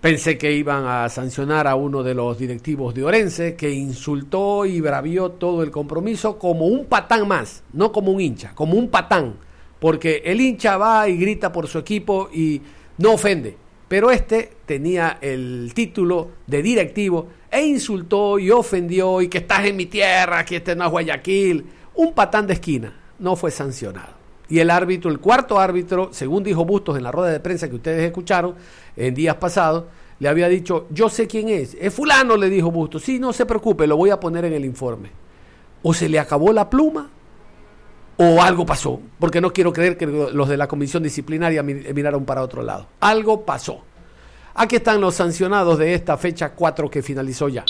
Pensé 0.00 0.38
que 0.38 0.52
iban 0.52 0.86
a 0.86 1.06
sancionar 1.10 1.66
a 1.66 1.74
uno 1.74 2.02
de 2.02 2.14
los 2.14 2.38
directivos 2.38 2.94
de 2.94 3.04
Orense, 3.04 3.56
que 3.56 3.70
insultó 3.70 4.64
y 4.64 4.80
bravió 4.80 5.32
todo 5.32 5.62
el 5.62 5.70
compromiso 5.70 6.38
como 6.38 6.64
un 6.64 6.86
patán 6.86 7.28
más, 7.28 7.62
no 7.74 7.92
como 7.92 8.10
un 8.10 8.22
hincha, 8.22 8.54
como 8.54 8.72
un 8.72 8.88
patán. 8.88 9.34
Porque 9.78 10.22
el 10.24 10.40
hincha 10.40 10.78
va 10.78 11.06
y 11.10 11.18
grita 11.18 11.52
por 11.52 11.68
su 11.68 11.78
equipo 11.78 12.30
y 12.32 12.62
no 12.96 13.12
ofende. 13.12 13.58
Pero 13.86 14.10
este 14.10 14.52
tenía 14.64 15.18
el 15.20 15.72
título 15.74 16.30
de 16.46 16.62
directivo 16.62 17.28
e 17.50 17.66
insultó 17.66 18.38
y 18.38 18.50
ofendió 18.50 19.20
y 19.20 19.28
que 19.28 19.36
estás 19.36 19.66
en 19.66 19.76
mi 19.76 19.84
tierra, 19.84 20.42
que 20.42 20.56
este 20.56 20.74
no 20.74 20.86
es 20.86 20.90
Guayaquil. 20.90 21.66
Un 21.96 22.14
patán 22.14 22.46
de 22.46 22.54
esquina. 22.54 22.98
No 23.18 23.36
fue 23.36 23.50
sancionado. 23.50 24.19
Y 24.50 24.58
el 24.58 24.68
árbitro, 24.68 25.10
el 25.10 25.20
cuarto 25.20 25.58
árbitro, 25.58 26.10
según 26.12 26.42
dijo 26.42 26.64
Bustos 26.64 26.96
en 26.96 27.04
la 27.04 27.12
rueda 27.12 27.30
de 27.30 27.40
prensa 27.40 27.68
que 27.68 27.76
ustedes 27.76 28.04
escucharon 28.04 28.56
en 28.96 29.14
días 29.14 29.36
pasados, 29.36 29.84
le 30.18 30.28
había 30.28 30.48
dicho, 30.48 30.86
yo 30.90 31.08
sé 31.08 31.26
quién 31.26 31.48
es. 31.48 31.76
Es 31.80 31.94
fulano, 31.94 32.36
le 32.36 32.50
dijo 32.50 32.70
Bustos. 32.70 33.02
Sí, 33.02 33.18
no 33.18 33.32
se 33.32 33.46
preocupe, 33.46 33.86
lo 33.86 33.96
voy 33.96 34.10
a 34.10 34.20
poner 34.20 34.44
en 34.44 34.52
el 34.52 34.64
informe. 34.64 35.10
O 35.82 35.94
se 35.94 36.08
le 36.08 36.18
acabó 36.18 36.52
la 36.52 36.68
pluma 36.68 37.08
o 38.22 38.42
algo 38.42 38.66
pasó, 38.66 39.00
porque 39.18 39.40
no 39.40 39.50
quiero 39.50 39.72
creer 39.72 39.96
que 39.96 40.06
los 40.06 40.46
de 40.46 40.58
la 40.58 40.68
comisión 40.68 41.02
disciplinaria 41.02 41.62
miraron 41.62 42.26
para 42.26 42.42
otro 42.42 42.62
lado. 42.62 42.86
Algo 43.00 43.46
pasó. 43.46 43.82
Aquí 44.54 44.76
están 44.76 45.00
los 45.00 45.14
sancionados 45.14 45.78
de 45.78 45.94
esta 45.94 46.18
fecha 46.18 46.52
4 46.52 46.90
que 46.90 47.02
finalizó 47.02 47.48
ya. 47.48 47.64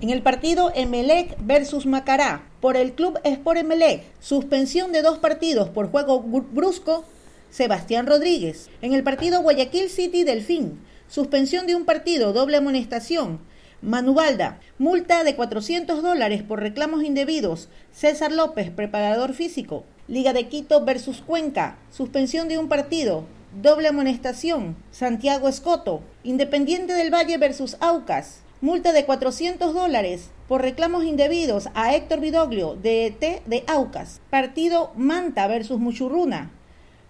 En 0.00 0.10
el 0.10 0.22
partido 0.22 0.72
Emelec 0.74 1.36
versus 1.40 1.86
Macará, 1.86 2.48
por 2.60 2.76
el 2.76 2.92
club 2.92 3.18
Sport 3.24 3.58
Emelec, 3.58 4.04
suspensión 4.20 4.92
de 4.92 5.02
dos 5.02 5.18
partidos 5.18 5.68
por 5.68 5.90
juego 5.90 6.20
brusco, 6.20 7.04
Sebastián 7.50 8.06
Rodríguez. 8.06 8.70
En 8.82 8.94
el 8.94 9.02
partido 9.02 9.42
Guayaquil 9.42 9.90
City 9.90 10.24
Delfín, 10.24 10.80
suspensión 11.08 11.66
de 11.66 11.74
un 11.74 11.84
partido, 11.84 12.32
doble 12.32 12.56
amonestación, 12.56 13.40
Manubalda, 13.82 14.60
multa 14.76 15.24
de 15.24 15.34
400 15.34 16.02
dólares 16.02 16.42
por 16.42 16.60
reclamos 16.60 17.02
indebidos, 17.02 17.70
César 17.92 18.30
López, 18.30 18.70
preparador 18.70 19.32
físico. 19.32 19.84
Liga 20.06 20.34
de 20.34 20.48
Quito 20.48 20.84
versus 20.84 21.22
Cuenca, 21.22 21.78
suspensión 21.90 22.48
de 22.48 22.58
un 22.58 22.68
partido, 22.68 23.24
doble 23.62 23.88
amonestación, 23.88 24.76
Santiago 24.90 25.48
Escoto. 25.48 26.02
Independiente 26.24 26.92
del 26.92 27.14
Valle 27.14 27.38
versus 27.38 27.78
Aucas, 27.80 28.42
multa 28.60 28.92
de 28.92 29.06
400 29.06 29.72
dólares 29.72 30.30
por 30.46 30.60
reclamos 30.60 31.04
indebidos 31.04 31.70
a 31.72 31.94
Héctor 31.94 32.20
Vidoglio 32.20 32.74
de 32.74 33.06
ET 33.06 33.42
de 33.46 33.64
Aucas. 33.66 34.20
Partido 34.28 34.92
Manta 34.96 35.46
versus 35.46 35.78
Muchurruna. 35.78 36.50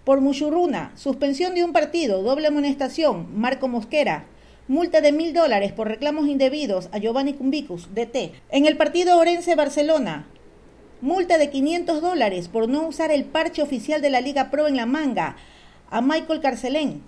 Por 0.04 0.20
Muchurruna, 0.20 0.92
suspensión 0.94 1.54
de 1.54 1.64
un 1.64 1.72
partido, 1.72 2.22
doble 2.22 2.46
amonestación, 2.46 3.28
Marco 3.36 3.66
Mosquera. 3.66 4.26
Multa 4.68 5.00
de 5.00 5.10
mil 5.10 5.34
dólares 5.34 5.72
por 5.72 5.88
reclamos 5.88 6.28
indebidos 6.28 6.88
a 6.92 6.98
Giovanni 6.98 7.32
Cumbicus, 7.32 7.88
DT. 7.94 8.32
En 8.50 8.66
el 8.66 8.76
partido 8.76 9.18
Orense-Barcelona, 9.18 10.26
multa 11.00 11.36
de 11.36 11.50
500 11.50 12.00
dólares 12.00 12.46
por 12.46 12.68
no 12.68 12.86
usar 12.86 13.10
el 13.10 13.24
parche 13.24 13.62
oficial 13.62 14.00
de 14.00 14.10
la 14.10 14.20
Liga 14.20 14.52
Pro 14.52 14.68
en 14.68 14.76
la 14.76 14.86
manga 14.86 15.34
a 15.90 16.00
Michael 16.00 16.40
Carcelén 16.40 17.02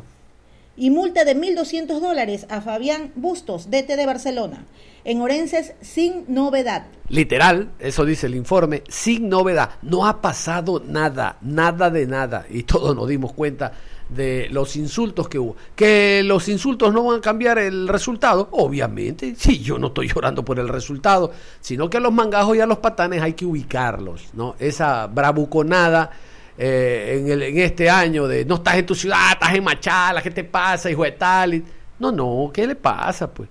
y 0.77 0.91
multa 0.91 1.25
de 1.25 1.37
1.200 1.37 2.01
dólares 2.01 2.47
a 2.49 2.61
Fabián 2.61 3.13
Bustos, 3.15 3.71
DT 3.71 3.97
de 3.97 4.07
Barcelona, 4.07 4.65
en 5.05 5.21
Orenses 5.21 5.75
sin 5.81 6.25
novedad. 6.29 6.87
Literal, 7.09 7.71
eso 7.79 8.05
dice 8.05 8.27
el 8.27 8.35
informe, 8.35 8.83
sin 8.89 9.29
novedad. 9.29 9.71
No 9.83 10.07
ha 10.07 10.23
pasado 10.23 10.83
nada, 10.87 11.37
nada 11.43 11.91
de 11.91 12.07
nada. 12.07 12.47
Y 12.49 12.63
todos 12.63 12.97
nos 12.97 13.09
dimos 13.09 13.33
cuenta 13.33 13.73
de 14.09 14.49
los 14.51 14.77
insultos 14.77 15.29
que 15.29 15.39
hubo. 15.39 15.57
Que 15.75 16.23
los 16.25 16.49
insultos 16.49 16.93
no 16.93 17.05
van 17.05 17.19
a 17.19 17.21
cambiar 17.21 17.59
el 17.59 17.89
resultado, 17.89 18.49
obviamente. 18.53 19.35
Sí, 19.37 19.59
yo 19.59 19.79
no 19.79 19.89
estoy 19.89 20.09
llorando 20.09 20.45
por 20.45 20.59
el 20.59 20.69
resultado, 20.69 21.33
sino 21.61 21.91
que 21.91 21.99
a 21.99 22.01
los 22.01 22.13
mangajos 22.13 22.57
y 22.57 22.61
a 22.61 22.67
los 22.67 22.79
patanes 22.79 23.21
hay 23.23 23.35
que 23.35 23.45
ubicarlos, 23.45 24.31
¿no? 24.35 24.55
Esa 24.59 25.07
bravuconada 25.07 26.11
eh, 26.59 27.25
en, 27.27 27.59
este 27.59 27.89
año 27.89 28.27
de 28.27 28.45
no 28.45 28.57
estás 28.57 28.77
en 28.77 28.87
tu 28.87 28.95
ciudad, 28.95 29.33
estás 29.33 29.55
en 29.55 29.65
Machala, 29.65 30.23
¿qué 30.23 30.31
te 30.31 30.45
pasa, 30.45 30.91
hijo 30.91 31.05
de 31.05 31.13
tal? 31.13 31.63
No, 31.99 32.13
no, 32.13 32.51
¿qué 32.53 32.67
le 32.67 32.75
pasa, 32.75 33.33
pues? 33.33 33.49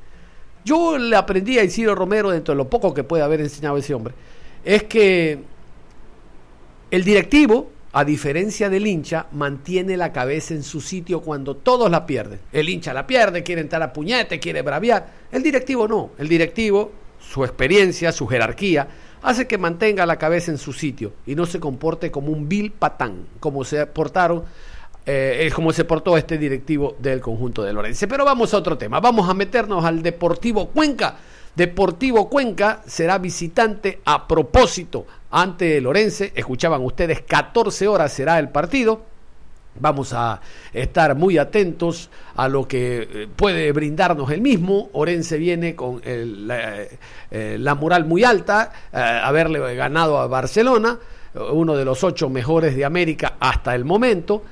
Yo 0.64 0.98
le 0.98 1.16
aprendí 1.16 1.58
a 1.58 1.64
Isidro 1.64 1.96
Romero, 1.96 2.30
dentro 2.30 2.54
de 2.54 2.58
lo 2.58 2.70
poco 2.70 2.94
que 2.94 3.04
puede 3.04 3.24
haber 3.24 3.42
enseñado 3.42 3.78
ese 3.78 3.94
hombre, 3.94 4.14
es 4.64 4.84
que 4.84 5.40
el 6.92 7.04
directivo, 7.04 7.72
a 7.94 8.06
diferencia 8.06 8.70
del 8.70 8.86
hincha, 8.86 9.26
mantiene 9.32 9.98
la 9.98 10.12
cabeza 10.12 10.54
en 10.54 10.62
su 10.62 10.82
sitio 10.82 11.22
cuando 11.22 11.56
todos 11.56 11.90
la 11.90 12.06
pierden. 12.06 12.40
El 12.52 12.70
hincha 12.70 12.94
la 12.94 13.08
pierde, 13.08 13.44
quiere 13.44 13.62
entrar 13.62 13.82
a 13.82 13.92
puñete, 13.92 14.40
quiere 14.40 14.62
braviar. 14.62 15.08
El 15.32 15.42
directivo 15.42 15.88
no. 15.88 16.12
El 16.18 16.28
directivo, 16.28 16.92
su 17.20 17.44
experiencia, 17.44 18.12
su 18.12 18.28
jerarquía, 18.28 18.88
hace 19.22 19.48
que 19.48 19.58
mantenga 19.58 20.06
la 20.06 20.18
cabeza 20.18 20.52
en 20.52 20.58
su 20.58 20.74
sitio 20.74 21.14
y 21.26 21.36
no 21.36 21.46
se 21.46 21.60
comporte 21.60 22.12
como 22.12 22.32
un 22.32 22.50
vil 22.50 22.72
patán, 22.72 23.26
como 23.40 23.64
se 23.64 23.86
portaron 23.86 24.44
eh, 25.06 25.50
como 25.56 25.74
se 25.74 25.84
portó 25.84 26.16
este 26.16 26.38
directivo 26.38 26.96
del 27.00 27.22
conjunto 27.22 27.64
de 27.64 27.74
Lorense. 27.74 28.08
Pero 28.08 28.24
vamos 28.24 28.54
a 28.54 28.58
otro 28.58 28.78
tema, 28.78 29.00
vamos 29.00 29.28
a 29.30 29.34
meternos 29.34 29.84
al 29.84 30.04
Deportivo 30.04 30.70
Cuenca. 30.70 31.16
Deportivo 31.56 32.30
Cuenca 32.30 32.82
será 32.86 33.18
visitante 33.18 34.00
a 34.06 34.28
propósito 34.28 35.06
ante 35.32 35.82
Lorense. 35.82 36.32
Escuchaban 36.36 36.84
ustedes, 36.84 37.22
14 37.22 37.88
horas 37.88 38.14
será 38.14 38.38
el 38.40 38.50
partido. 38.50 39.11
Vamos 39.80 40.14
a 40.14 40.42
estar 40.74 41.16
muy 41.16 41.38
atentos 41.38 42.10
a 42.36 42.48
lo 42.48 42.68
que 42.68 43.08
eh, 43.12 43.28
puede 43.36 43.72
brindarnos 43.72 44.30
el 44.32 44.42
mismo. 44.42 44.90
Orense 44.94 45.38
viene 45.38 45.76
con 45.76 46.02
la, 46.04 46.84
eh, 47.32 47.58
la, 47.58 47.76
moral 47.76 48.06
muy 48.06 48.24
alta, 48.24 48.72
eh, 48.94 48.98
haberle 48.98 49.76
ganado 49.76 50.20
a 50.20 50.28
Barcelona, 50.28 51.00
uno 51.54 51.78
de 51.78 51.86
los 51.86 52.04
ocho 52.04 52.30
mejores 52.30 52.76
de 52.76 52.84
América 52.84 53.36
hasta 53.40 53.74
el 53.74 53.86
momento. 53.86 54.44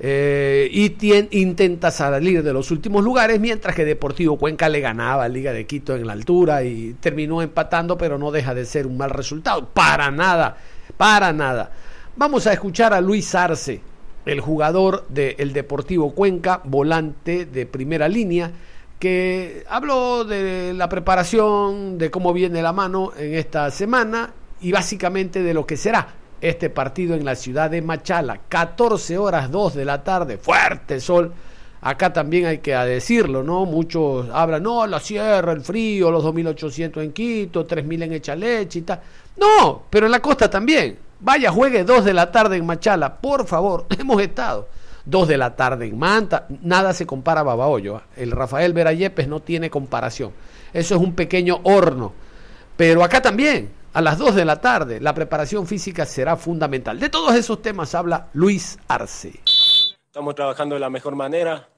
eh, 0.00 0.68
y 0.72 1.38
intenta 1.38 1.90
salir 1.92 2.42
de 2.42 2.52
los 2.52 2.70
últimos 2.72 3.04
lugares, 3.04 3.38
mientras 3.38 3.76
que 3.76 3.84
Deportivo 3.84 4.36
Cuenca 4.36 4.68
le 4.68 4.80
ganaba 4.80 5.24
a 5.24 5.28
Liga 5.28 5.52
de 5.52 5.66
Quito 5.66 5.94
en 5.94 6.06
la 6.06 6.14
altura 6.14 6.64
y 6.64 6.94
terminó 6.94 7.42
empatando, 7.42 7.96
pero 7.96 8.18
no 8.18 8.32
deja 8.32 8.54
de 8.54 8.64
ser 8.64 8.86
un 8.86 8.96
mal 8.96 9.10
resultado. 9.10 9.68
Para 9.68 10.10
nada, 10.10 10.56
para 10.96 11.32
nada. 11.32 11.70
Vamos 12.16 12.46
a 12.46 12.52
escuchar 12.52 12.92
a 12.92 13.00
Luis 13.00 13.34
Arce, 13.34 13.80
el 14.26 14.40
jugador 14.40 15.06
del 15.08 15.52
Deportivo 15.52 16.14
Cuenca, 16.14 16.60
volante 16.64 17.46
de 17.46 17.66
primera 17.66 18.08
línea, 18.08 18.50
que 18.98 19.64
habló 19.68 20.24
de 20.24 20.72
la 20.74 20.88
preparación, 20.88 21.98
de 21.98 22.10
cómo 22.10 22.32
viene 22.32 22.62
la 22.62 22.72
mano 22.72 23.12
en 23.16 23.34
esta 23.34 23.70
semana 23.70 24.32
y 24.60 24.72
básicamente 24.72 25.42
de 25.42 25.52
lo 25.52 25.66
que 25.66 25.76
será 25.76 26.14
este 26.40 26.70
partido 26.70 27.14
en 27.14 27.24
la 27.24 27.34
ciudad 27.34 27.70
de 27.70 27.82
Machala. 27.82 28.40
14 28.48 29.18
horas 29.18 29.50
2 29.50 29.74
de 29.74 29.84
la 29.84 30.02
tarde, 30.02 30.38
fuerte 30.38 31.00
sol. 31.00 31.32
Acá 31.82 32.12
también 32.14 32.46
hay 32.46 32.58
que 32.58 32.74
decirlo, 32.74 33.42
¿no? 33.42 33.66
Muchos 33.66 34.28
hablan, 34.32 34.62
no, 34.62 34.86
la 34.86 35.00
sierra, 35.00 35.52
el 35.52 35.60
frío, 35.60 36.10
los 36.10 36.24
2.800 36.24 37.02
en 37.02 37.12
Quito, 37.12 37.66
3.000 37.66 38.04
en 38.04 38.12
Echaleche 38.14 38.78
y 38.78 38.82
tal. 38.82 39.00
No, 39.36 39.82
pero 39.90 40.06
en 40.06 40.12
la 40.12 40.20
costa 40.20 40.48
también. 40.48 41.03
Vaya, 41.24 41.50
juegue 41.50 41.84
2 41.84 42.04
de 42.04 42.12
la 42.12 42.30
tarde 42.30 42.58
en 42.58 42.66
Machala, 42.66 43.16
por 43.16 43.46
favor, 43.46 43.86
hemos 43.98 44.20
estado. 44.20 44.68
2 45.06 45.26
de 45.26 45.38
la 45.38 45.56
tarde 45.56 45.86
en 45.86 45.98
Manta, 45.98 46.46
nada 46.60 46.92
se 46.92 47.06
compara 47.06 47.40
a 47.40 47.44
Babahoyo. 47.44 47.96
¿ah? 47.96 48.02
El 48.14 48.30
Rafael 48.30 48.74
Verayepes 48.74 49.26
no 49.26 49.40
tiene 49.40 49.70
comparación. 49.70 50.32
Eso 50.74 50.94
es 50.94 51.00
un 51.00 51.14
pequeño 51.14 51.60
horno. 51.64 52.12
Pero 52.76 53.02
acá 53.02 53.22
también, 53.22 53.70
a 53.94 54.02
las 54.02 54.18
2 54.18 54.34
de 54.34 54.44
la 54.44 54.60
tarde. 54.60 55.00
La 55.00 55.14
preparación 55.14 55.66
física 55.66 56.04
será 56.04 56.36
fundamental. 56.36 57.00
De 57.00 57.08
todos 57.08 57.34
esos 57.34 57.62
temas 57.62 57.94
habla 57.94 58.28
Luis 58.34 58.78
Arce. 58.86 59.40
Estamos 60.06 60.34
trabajando 60.34 60.74
de 60.74 60.80
la 60.80 60.90
mejor 60.90 61.16
manera. 61.16 61.68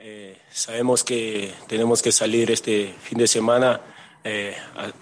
Eh, 0.00 0.36
sabemos 0.50 1.04
que 1.04 1.54
tenemos 1.68 2.02
que 2.02 2.10
salir 2.10 2.50
este 2.50 2.92
fin 3.00 3.18
de 3.18 3.28
semana 3.28 3.80
eh, 4.24 4.56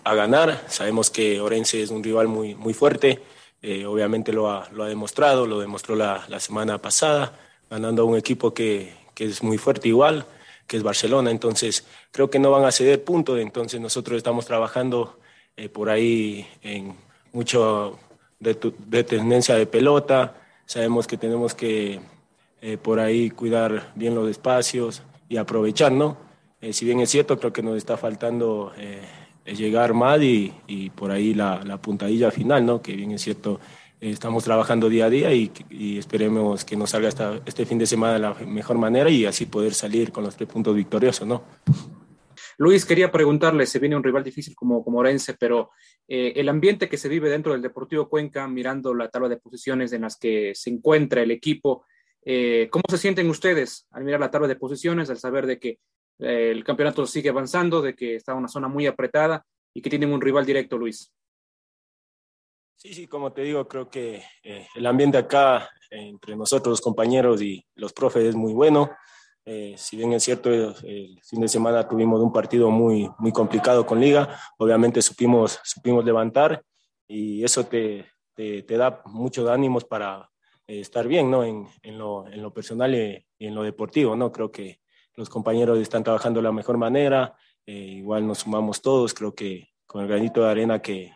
a, 0.04 0.14
ganar. 0.14 0.64
Sabemos 0.68 1.10
que 1.10 1.40
Orense 1.40 1.82
es 1.82 1.90
un 1.90 2.04
rival 2.04 2.28
muy, 2.28 2.54
muy 2.54 2.74
fuerte. 2.74 3.22
Eh, 3.66 3.86
obviamente 3.86 4.30
lo 4.30 4.50
ha, 4.50 4.68
lo 4.72 4.84
ha, 4.84 4.88
demostrado, 4.88 5.46
lo 5.46 5.58
demostró 5.58 5.96
la, 5.96 6.26
la, 6.28 6.38
semana 6.38 6.76
pasada, 6.76 7.32
ganando 7.70 8.02
a 8.02 8.04
un 8.04 8.14
equipo 8.14 8.52
que, 8.52 8.92
que 9.14 9.24
es 9.24 9.42
muy 9.42 9.56
fuerte 9.56 9.88
igual, 9.88 10.26
que 10.66 10.76
es 10.76 10.82
Barcelona. 10.82 11.30
Entonces 11.30 11.86
creo 12.12 12.28
que 12.28 12.38
no 12.38 12.50
van 12.50 12.66
a 12.66 12.72
ceder 12.72 13.02
puntos. 13.04 13.40
Entonces 13.40 13.80
nosotros 13.80 14.18
estamos 14.18 14.44
trabajando 14.44 15.18
eh, 15.56 15.70
por 15.70 15.88
ahí 15.88 16.46
en 16.60 16.94
mucho 17.32 17.98
de, 18.38 18.54
de, 18.86 19.02
tendencia 19.02 19.54
de 19.54 19.64
pelota. 19.64 20.34
Sabemos 20.66 21.06
que 21.06 21.16
tenemos 21.16 21.54
que 21.54 22.00
eh, 22.60 22.76
por 22.76 23.00
ahí 23.00 23.30
cuidar 23.30 23.92
bien 23.94 24.14
los 24.14 24.28
espacios 24.28 25.02
y 25.26 25.38
aprovechar, 25.38 25.90
¿no? 25.90 26.18
Si 26.70 26.84
bien 26.84 27.00
es 27.00 27.08
cierto, 27.10 27.38
creo 27.38 27.52
que 27.52 27.62
nos 27.62 27.78
está 27.78 27.96
faltando 27.96 28.72
llegar 29.44 29.94
más 29.94 30.20
y, 30.22 30.52
y, 30.66 30.90
por 30.90 31.10
ahí 31.10 31.34
la, 31.34 31.62
la, 31.64 31.80
puntadilla 31.80 32.30
final, 32.30 32.64
¿no? 32.64 32.80
Que 32.80 32.94
bien 32.94 33.12
es 33.12 33.22
cierto, 33.22 33.60
estamos 34.00 34.44
trabajando 34.44 34.88
día 34.88 35.06
a 35.06 35.10
día 35.10 35.32
y, 35.32 35.50
y 35.70 35.98
esperemos 35.98 36.64
que 36.64 36.76
nos 36.76 36.90
salga 36.90 37.08
esta, 37.08 37.40
este 37.44 37.66
fin 37.66 37.78
de 37.78 37.86
semana 37.86 38.14
de 38.14 38.20
la 38.20 38.34
mejor 38.46 38.78
manera 38.78 39.10
y 39.10 39.26
así 39.26 39.46
poder 39.46 39.74
salir 39.74 40.12
con 40.12 40.24
los 40.24 40.36
tres 40.36 40.48
puntos 40.48 40.74
victoriosos, 40.74 41.26
¿no? 41.26 41.42
Luis, 42.56 42.84
quería 42.84 43.10
preguntarle, 43.10 43.66
se 43.66 43.78
viene 43.78 43.96
un 43.96 44.04
rival 44.04 44.22
difícil 44.22 44.54
como, 44.54 44.84
como 44.84 44.98
Orense, 44.98 45.34
pero 45.34 45.70
eh, 46.06 46.34
el 46.36 46.48
ambiente 46.48 46.88
que 46.88 46.96
se 46.96 47.08
vive 47.08 47.28
dentro 47.28 47.52
del 47.52 47.62
Deportivo 47.62 48.08
Cuenca, 48.08 48.46
mirando 48.46 48.94
la 48.94 49.08
tabla 49.08 49.28
de 49.28 49.38
posiciones 49.38 49.92
en 49.92 50.02
las 50.02 50.16
que 50.16 50.52
se 50.54 50.70
encuentra 50.70 51.22
el 51.22 51.30
equipo, 51.30 51.84
eh, 52.24 52.68
¿cómo 52.70 52.84
se 52.88 52.98
sienten 52.98 53.28
ustedes 53.28 53.86
al 53.90 54.04
mirar 54.04 54.20
la 54.20 54.30
tabla 54.30 54.48
de 54.48 54.56
posiciones, 54.56 55.10
al 55.10 55.18
saber 55.18 55.46
de 55.46 55.58
que 55.58 55.68
eh, 55.68 55.78
el 56.18 56.64
campeonato 56.64 57.06
sigue 57.06 57.28
avanzando, 57.28 57.82
de 57.82 57.94
que 57.94 58.16
está 58.16 58.34
una 58.34 58.48
zona 58.48 58.68
muy 58.68 58.86
apretada 58.86 59.44
y 59.72 59.82
que 59.82 59.90
tienen 59.90 60.12
un 60.12 60.20
rival 60.20 60.46
directo, 60.46 60.78
Luis? 60.78 61.12
Sí, 62.76 62.92
sí, 62.92 63.06
como 63.06 63.32
te 63.32 63.42
digo, 63.42 63.66
creo 63.66 63.88
que 63.88 64.22
el 64.42 64.86
ambiente 64.86 65.16
acá 65.16 65.70
entre 65.94 66.36
nosotros, 66.36 66.72
los 66.72 66.80
compañeros 66.80 67.40
y 67.42 67.64
los 67.74 67.92
profes 67.92 68.24
es 68.24 68.34
muy 68.34 68.52
bueno. 68.52 68.90
Eh, 69.44 69.74
si 69.76 69.96
bien 69.96 70.12
es 70.12 70.22
cierto, 70.22 70.50
el, 70.50 71.20
fin 71.22 71.40
de 71.40 71.48
semana 71.48 71.86
tuvimos 71.86 72.20
un 72.20 72.32
partido 72.32 72.70
muy, 72.70 73.10
muy 73.18 73.32
complicado 73.32 73.84
con 73.84 74.00
Liga, 74.00 74.40
obviamente 74.58 75.02
supimos, 75.02 75.60
supimos 75.62 76.04
levantar 76.04 76.64
y 77.06 77.44
eso 77.44 77.66
te, 77.66 78.06
te, 78.34 78.62
da 78.62 79.02
muchos 79.04 79.48
ánimos 79.48 79.84
para 79.84 80.30
eh, 80.66 80.80
estar 80.80 81.06
bien 81.06 81.30
¿no? 81.30 81.44
en, 81.44 81.66
en, 81.82 81.98
lo, 81.98 82.26
en, 82.26 82.42
lo, 82.42 82.54
personal 82.54 82.94
y, 82.94 83.26
en 83.38 83.54
lo 83.54 83.62
deportivo. 83.62 84.16
¿no? 84.16 84.32
Creo 84.32 84.50
que 84.50 84.80
los 85.16 85.28
compañeros 85.28 85.78
están 85.78 86.04
trabajando 86.04 86.40
de 86.40 86.44
la 86.44 86.52
mejor 86.52 86.76
manera, 86.76 87.34
eh, 87.66 87.72
igual 87.72 88.26
nos 88.26 88.38
sumamos 88.38 88.82
todos, 88.82 89.14
creo 89.14 89.34
que 89.34 89.68
con 89.86 90.02
el 90.02 90.08
granito 90.08 90.42
de 90.42 90.50
arena 90.50 90.80
que, 90.80 91.12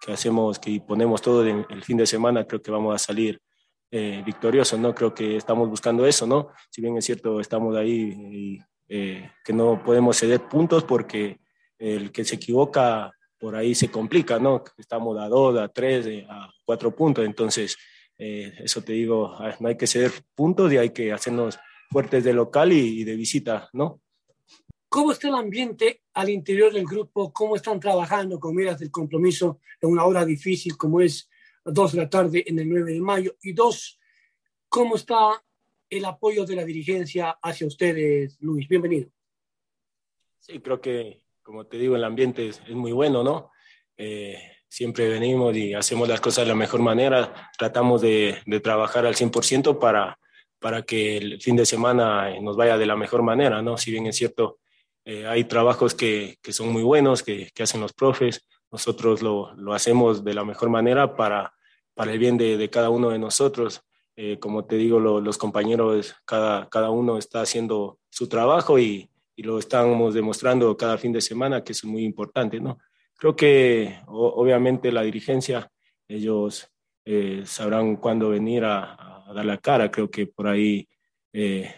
que 0.00 0.12
hacemos, 0.12 0.58
que 0.58 0.80
ponemos 0.80 1.22
todo 1.22 1.44
el 1.44 1.82
fin 1.84 1.96
de 1.96 2.06
semana, 2.06 2.46
creo 2.46 2.62
que 2.62 2.70
vamos 2.70 2.94
a 2.94 2.98
salir 2.98 3.40
eh, 3.94 4.22
victorioso, 4.24 4.78
¿no? 4.78 4.94
Creo 4.94 5.12
que 5.12 5.36
estamos 5.36 5.68
buscando 5.68 6.06
eso, 6.06 6.26
¿no? 6.26 6.48
Si 6.70 6.80
bien 6.80 6.96
es 6.96 7.04
cierto, 7.04 7.40
estamos 7.40 7.76
ahí 7.76 8.16
y 8.32 8.58
eh, 8.88 9.30
que 9.44 9.52
no 9.52 9.82
podemos 9.84 10.16
ceder 10.16 10.48
puntos 10.48 10.82
porque 10.84 11.38
el 11.78 12.10
que 12.10 12.24
se 12.24 12.36
equivoca 12.36 13.12
por 13.38 13.54
ahí 13.54 13.74
se 13.74 13.90
complica, 13.90 14.38
¿no? 14.38 14.64
Estamos 14.78 15.18
a 15.20 15.28
dos, 15.28 15.58
a 15.58 15.68
tres, 15.68 16.06
eh, 16.06 16.26
a 16.26 16.50
cuatro 16.64 16.96
puntos, 16.96 17.26
entonces 17.26 17.76
eso 18.16 18.82
te 18.82 18.92
digo, 18.92 19.34
ah, 19.38 19.56
no 19.58 19.68
hay 19.68 19.76
que 19.76 19.88
ceder 19.88 20.12
puntos 20.34 20.72
y 20.72 20.78
hay 20.78 20.90
que 20.90 21.12
hacernos 21.12 21.58
fuertes 21.92 22.24
de 22.24 22.32
local 22.32 22.72
y, 22.72 23.00
y 23.00 23.04
de 23.04 23.16
visita, 23.16 23.68
¿no? 23.72 24.00
¿Cómo 24.88 25.12
está 25.12 25.28
el 25.28 25.34
ambiente 25.34 26.02
al 26.14 26.28
interior 26.28 26.72
del 26.72 26.84
grupo? 26.84 27.32
¿Cómo 27.32 27.56
están 27.56 27.80
trabajando 27.80 28.38
con 28.40 28.54
miras 28.54 28.78
del 28.78 28.90
compromiso 28.90 29.60
en 29.80 29.90
una 29.90 30.04
hora 30.04 30.24
difícil 30.24 30.76
como 30.76 31.00
es 31.00 31.30
dos 31.64 31.92
de 31.92 31.98
la 31.98 32.10
tarde 32.10 32.44
en 32.46 32.58
el 32.58 32.68
9 32.68 32.92
de 32.92 33.00
mayo. 33.00 33.36
Y 33.42 33.52
dos, 33.52 33.98
¿cómo 34.68 34.96
está 34.96 35.42
el 35.88 36.04
apoyo 36.04 36.44
de 36.44 36.56
la 36.56 36.64
dirigencia 36.64 37.38
hacia 37.42 37.66
ustedes, 37.66 38.36
Luis? 38.40 38.66
Bienvenido. 38.68 39.10
Sí, 40.40 40.58
creo 40.60 40.80
que, 40.80 41.24
como 41.42 41.66
te 41.66 41.78
digo, 41.78 41.94
el 41.96 42.04
ambiente 42.04 42.48
es, 42.48 42.68
muy 42.70 42.92
bueno, 42.92 43.22
¿no? 43.22 43.50
Eh, 43.96 44.38
siempre 44.68 45.08
venimos 45.08 45.56
y 45.56 45.74
hacemos 45.74 46.08
las 46.08 46.20
cosas 46.20 46.44
de 46.44 46.48
la 46.48 46.56
mejor 46.56 46.80
manera, 46.80 47.50
tratamos 47.56 48.00
de, 48.00 48.38
de 48.46 48.60
trabajar 48.60 49.06
al 49.06 49.14
100% 49.14 49.78
para, 49.78 50.18
para 50.62 50.82
que 50.82 51.18
el 51.18 51.42
fin 51.42 51.56
de 51.56 51.66
semana 51.66 52.30
nos 52.40 52.56
vaya 52.56 52.78
de 52.78 52.86
la 52.86 52.96
mejor 52.96 53.22
manera, 53.22 53.60
¿no? 53.60 53.76
Si 53.76 53.90
bien 53.90 54.06
es 54.06 54.16
cierto, 54.16 54.60
eh, 55.04 55.26
hay 55.26 55.44
trabajos 55.44 55.94
que, 55.94 56.38
que, 56.40 56.52
son 56.52 56.72
muy 56.72 56.82
buenos, 56.82 57.22
que, 57.22 57.50
que 57.52 57.64
hacen 57.64 57.80
los 57.80 57.92
profes, 57.92 58.46
nosotros 58.70 59.20
lo, 59.20 59.52
lo, 59.56 59.74
hacemos 59.74 60.24
de 60.24 60.32
la 60.32 60.44
mejor 60.44 60.70
manera 60.70 61.16
para, 61.16 61.52
para 61.94 62.12
el 62.12 62.18
bien 62.18 62.38
de, 62.38 62.56
de 62.56 62.70
cada 62.70 62.88
uno 62.88 63.10
de 63.10 63.18
nosotros. 63.18 63.82
Eh, 64.14 64.38
como 64.38 64.64
te 64.64 64.76
digo, 64.76 65.00
lo, 65.00 65.20
los 65.20 65.36
compañeros, 65.36 66.14
cada, 66.24 66.68
cada 66.68 66.90
uno 66.90 67.18
está 67.18 67.40
haciendo 67.42 67.98
su 68.08 68.28
trabajo 68.28 68.78
y, 68.78 69.10
y, 69.34 69.42
lo 69.42 69.58
estamos 69.58 70.14
demostrando 70.14 70.76
cada 70.76 70.96
fin 70.96 71.12
de 71.12 71.20
semana, 71.20 71.64
que 71.64 71.72
es 71.72 71.84
muy 71.84 72.04
importante, 72.04 72.60
¿no? 72.60 72.78
Creo 73.14 73.34
que 73.34 73.98
obviamente 74.06 74.92
la 74.92 75.02
dirigencia, 75.02 75.70
ellos 76.08 76.68
eh, 77.04 77.42
sabrán 77.44 77.96
cuándo 77.96 78.28
venir 78.30 78.64
a, 78.64 78.94
a, 78.94 79.11
dar 79.32 79.44
la 79.44 79.58
cara. 79.58 79.90
Creo 79.90 80.10
que 80.10 80.26
por 80.26 80.48
ahí 80.48 80.88
eh, 81.32 81.74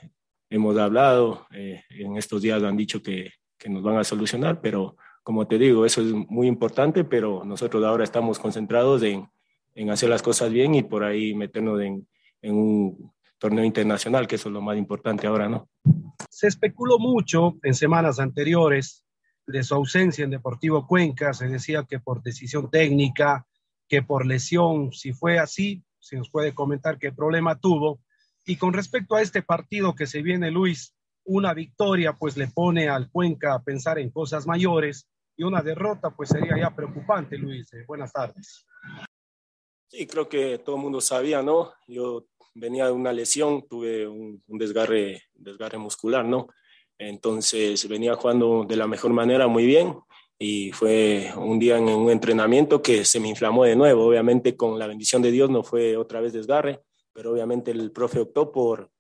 hemos 0.51 0.77
hablado, 0.79 1.47
eh, 1.53 1.83
en 1.91 2.17
estos 2.17 2.43
días 2.43 2.63
han 2.63 2.77
dicho 2.77 3.03
que, 3.03 3.33
que 3.59 3.69
nos 3.69 3.83
van 3.83 3.97
a 3.97 4.05
solucionar, 4.05 4.61
pero 4.61 4.97
como 5.23 5.47
te 5.47 5.59
digo, 5.59 5.87
eso 5.87 6.03
es 6.03 6.13
muy 6.13 6.47
importante, 6.47 7.03
pero 7.03 7.45
nosotros 7.45 7.83
ahora 7.83 8.05
estamos 8.05 8.39
concentrados 8.39 9.03
en, 9.03 9.27
en 9.75 9.91
hacer 9.91 10.11
las 10.11 10.23
cosas 10.23 10.53
bien 10.53 10.75
y 10.75 10.83
por 10.83 11.03
ahí 11.03 11.35
meternos 11.35 11.81
en, 11.81 12.07
en, 12.43 12.55
un 12.55 13.13
torneo 13.39 13.65
internacional, 13.65 14.27
que 14.27 14.37
eso 14.37 14.49
es 14.49 14.53
lo 14.53 14.61
más 14.61 14.77
importante 14.77 15.27
ahora, 15.27 15.49
¿no? 15.49 15.69
Se 16.31 16.47
especuló 16.47 16.99
mucho 16.99 17.57
en 17.63 17.75
semanas 17.75 18.21
anteriores 18.21 19.05
de 19.47 19.63
su 19.63 19.75
ausencia 19.75 20.25
en 20.25 20.31
Deportivo 20.31 20.87
Cuenca, 20.87 21.33
se 21.33 21.49
decía 21.49 21.85
que 21.89 22.01
por 22.01 22.23
decisión 22.23 22.71
técnica, 22.71 23.47
que 23.89 24.03
por 24.03 24.27
lesión, 24.27 24.93
si 24.93 25.13
fue 25.13 25.39
así, 25.39 25.83
si 26.05 26.17
nos 26.17 26.31
puede 26.31 26.55
comentar 26.55 26.99
qué 26.99 27.13
problema 27.13 27.59
tuvo. 27.59 28.01
Y 28.45 28.57
con 28.57 28.75
respecto 28.75 29.17
a 29.17 29.23
este 29.23 29.43
partido 29.43 29.95
que 29.95 30.07
se 30.07 30.23
viene, 30.23 30.51
Luis, 30.51 30.95
una 31.25 31.55
victoria 31.55 32.13
pues 32.13 32.37
le 32.37 32.49
pone 32.49 32.89
al 32.89 33.11
Cuenca 33.11 33.55
a 33.55 33.63
pensar 33.63 33.99
en 33.99 34.11
cosas 34.11 34.47
mayores 34.47 35.09
y 35.37 35.45
una 35.45 35.63
derrota 35.63 36.11
pues 36.11 36.29
sería 36.29 36.59
ya 36.59 36.77
preocupante, 36.77 37.39
Luis. 37.39 37.73
Eh, 37.73 37.85
buenas 37.87 38.13
tardes. 38.13 38.67
Sí, 39.89 40.07
creo 40.07 40.29
que 40.29 40.59
todo 40.59 40.77
el 40.77 40.83
mundo 40.83 41.01
sabía, 41.01 41.43
¿no? 41.43 41.73
Yo 41.89 42.27
venía 42.55 42.87
de 42.87 42.93
una 42.93 43.13
lesión, 43.13 43.67
tuve 43.67 44.07
un, 44.07 44.43
un 44.47 44.59
desgarre, 44.59 45.23
desgarre 45.33 45.79
muscular, 45.79 46.25
¿no? 46.25 46.49
Entonces 46.99 47.89
venía 47.89 48.15
jugando 48.15 48.65
de 48.65 48.77
la 48.77 48.87
mejor 48.87 49.13
manera, 49.13 49.47
muy 49.47 49.65
bien, 49.65 49.97
y 50.39 50.73
fue 50.73 51.33
un 51.37 51.59
día 51.59 51.79
en 51.79 51.85
un 51.85 52.11
entrenamiento 52.11 52.83
que 52.83 53.05
se 53.05 53.21
me 53.21 53.29
inflamó 53.29 53.65
de 53.65 53.77
nuevo. 53.77 54.07
Obviamente 54.07 54.57
con 54.57 54.79
la 54.79 54.87
bendición 54.87 55.23
de 55.23 55.31
Dios 55.31 55.51
no 55.51 55.63
fue 55.63 55.97
otra 55.97 56.21
vez 56.21 56.33
desgarre, 56.33 56.81
pero 57.13 57.33
obviamente 57.33 57.71
el 57.71 57.93
profe 57.93 58.21
optó 58.21 58.51
por, 58.51 58.91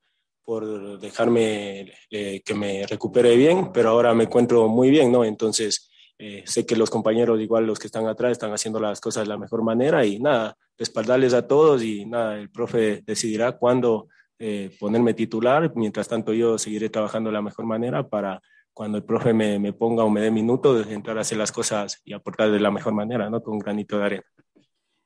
por 0.44 0.99
dejarme 0.99 1.92
eh, 2.11 2.42
que 2.44 2.55
me 2.55 2.87
recupere 2.87 3.37
bien, 3.37 3.73
pero 3.73 3.90
ahora 3.90 4.14
me 4.14 4.25
encuentro 4.25 4.68
muy 4.68 4.90
bien, 4.90 5.11
¿no? 5.11 5.25
Entonces, 5.25 5.90
eh, 6.18 6.44
sé 6.47 6.64
que 6.64 6.77
los 6.77 6.90
compañeros, 6.90 7.40
igual 7.40 7.66
los 7.66 7.79
que 7.79 7.88
están 7.88 8.07
atrás, 8.07 8.33
están 8.33 8.53
haciendo 8.53 8.79
las 8.79 9.01
cosas 9.01 9.25
de 9.25 9.29
la 9.29 9.38
mejor 9.38 9.62
manera 9.62 10.07
y 10.07 10.20
nada, 10.20 10.57
respaldarles 10.79 11.35
a 11.35 11.47
todos 11.47 11.83
y 11.83 12.07
nada, 12.07 12.38
el 12.38 12.51
profe 12.51 13.03
decidirá 13.05 13.53
cuándo 13.53 14.09
eh, 14.38 14.70
ponerme 14.79 15.14
titular. 15.14 15.73
Mientras 15.75 16.07
tanto, 16.07 16.33
yo 16.33 16.59
seguiré 16.59 16.88
trabajando 16.88 17.31
de 17.31 17.35
la 17.35 17.42
mejor 17.42 17.66
manera 17.66 18.09
para 18.09 18.40
cuando 18.74 18.98
el 18.98 19.04
profe 19.04 19.32
me, 19.32 19.58
me 19.58 19.72
ponga 19.72 20.04
o 20.04 20.10
me 20.10 20.20
dé 20.20 20.30
minutos, 20.30 20.87
entrar 20.88 21.16
a 21.16 21.22
hacer 21.22 21.38
las 21.38 21.52
cosas 21.52 22.02
y 22.04 22.12
aportar 22.12 22.50
de 22.50 22.60
la 22.60 22.70
mejor 22.70 22.92
manera, 22.92 23.30
¿no? 23.30 23.42
Con 23.42 23.54
un 23.54 23.60
granito 23.60 23.98
de 23.98 24.04
arena. 24.04 24.24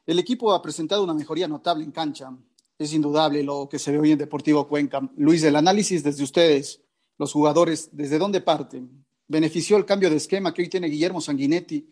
El 0.07 0.19
equipo 0.19 0.53
ha 0.53 0.63
presentado 0.63 1.05
una 1.05 1.15
mejoría 1.15 1.47
notable 1.47 1.85
en 1.85 1.93
cancha. 1.93 2.31
Es 2.79 2.93
indudable 2.93 3.43
lo 3.43 3.69
que 3.69 3.79
se 3.79 3.93
ve 3.93 3.99
hoy 3.99 4.13
en 4.13 4.19
Deportivo 4.19 4.67
Cuenca. 4.67 5.01
Luis, 5.17 5.45
el 5.45 5.55
análisis 5.55 6.03
desde 6.03 6.25
ustedes, 6.25 6.83
los 7.19 7.33
jugadores, 7.33 7.91
¿desde 7.93 8.19
dónde 8.19 8.41
parten? 8.41 9.05
benefició 9.29 9.77
el 9.77 9.85
cambio 9.85 10.11
de 10.11 10.17
esquema 10.17 10.53
que 10.53 10.63
hoy 10.63 10.69
tiene 10.69 10.89
Guillermo 10.89 11.21
Sanguinetti. 11.21 11.89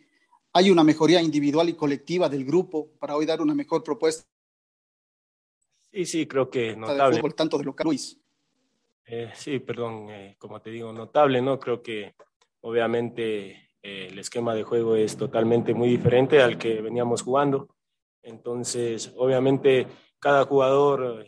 Hay 0.54 0.70
una 0.70 0.82
mejoría 0.82 1.20
individual 1.20 1.68
y 1.68 1.74
colectiva 1.74 2.28
del 2.28 2.44
grupo 2.44 2.92
para 2.98 3.14
hoy 3.14 3.26
dar 3.26 3.42
una 3.42 3.54
mejor 3.54 3.84
propuesta. 3.84 4.26
Sí, 5.92 6.06
sí, 6.06 6.26
creo 6.26 6.50
que 6.50 6.74
notable. 6.74 7.18
Fútbol, 7.18 7.34
tanto 7.34 7.58
de 7.58 7.64
local, 7.64 7.84
Luis. 7.84 8.18
Eh, 9.08 9.30
sí, 9.34 9.60
perdón, 9.60 10.10
eh, 10.10 10.34
como 10.38 10.60
te 10.60 10.70
digo, 10.70 10.92
notable, 10.92 11.40
¿no? 11.40 11.60
Creo 11.60 11.80
que 11.80 12.16
obviamente 12.62 13.50
eh, 13.80 14.08
el 14.10 14.18
esquema 14.18 14.52
de 14.52 14.64
juego 14.64 14.96
es 14.96 15.16
totalmente 15.16 15.74
muy 15.74 15.88
diferente 15.88 16.42
al 16.42 16.58
que 16.58 16.80
veníamos 16.82 17.22
jugando. 17.22 17.76
Entonces, 18.22 19.12
obviamente, 19.16 19.86
cada 20.18 20.44
jugador 20.44 21.24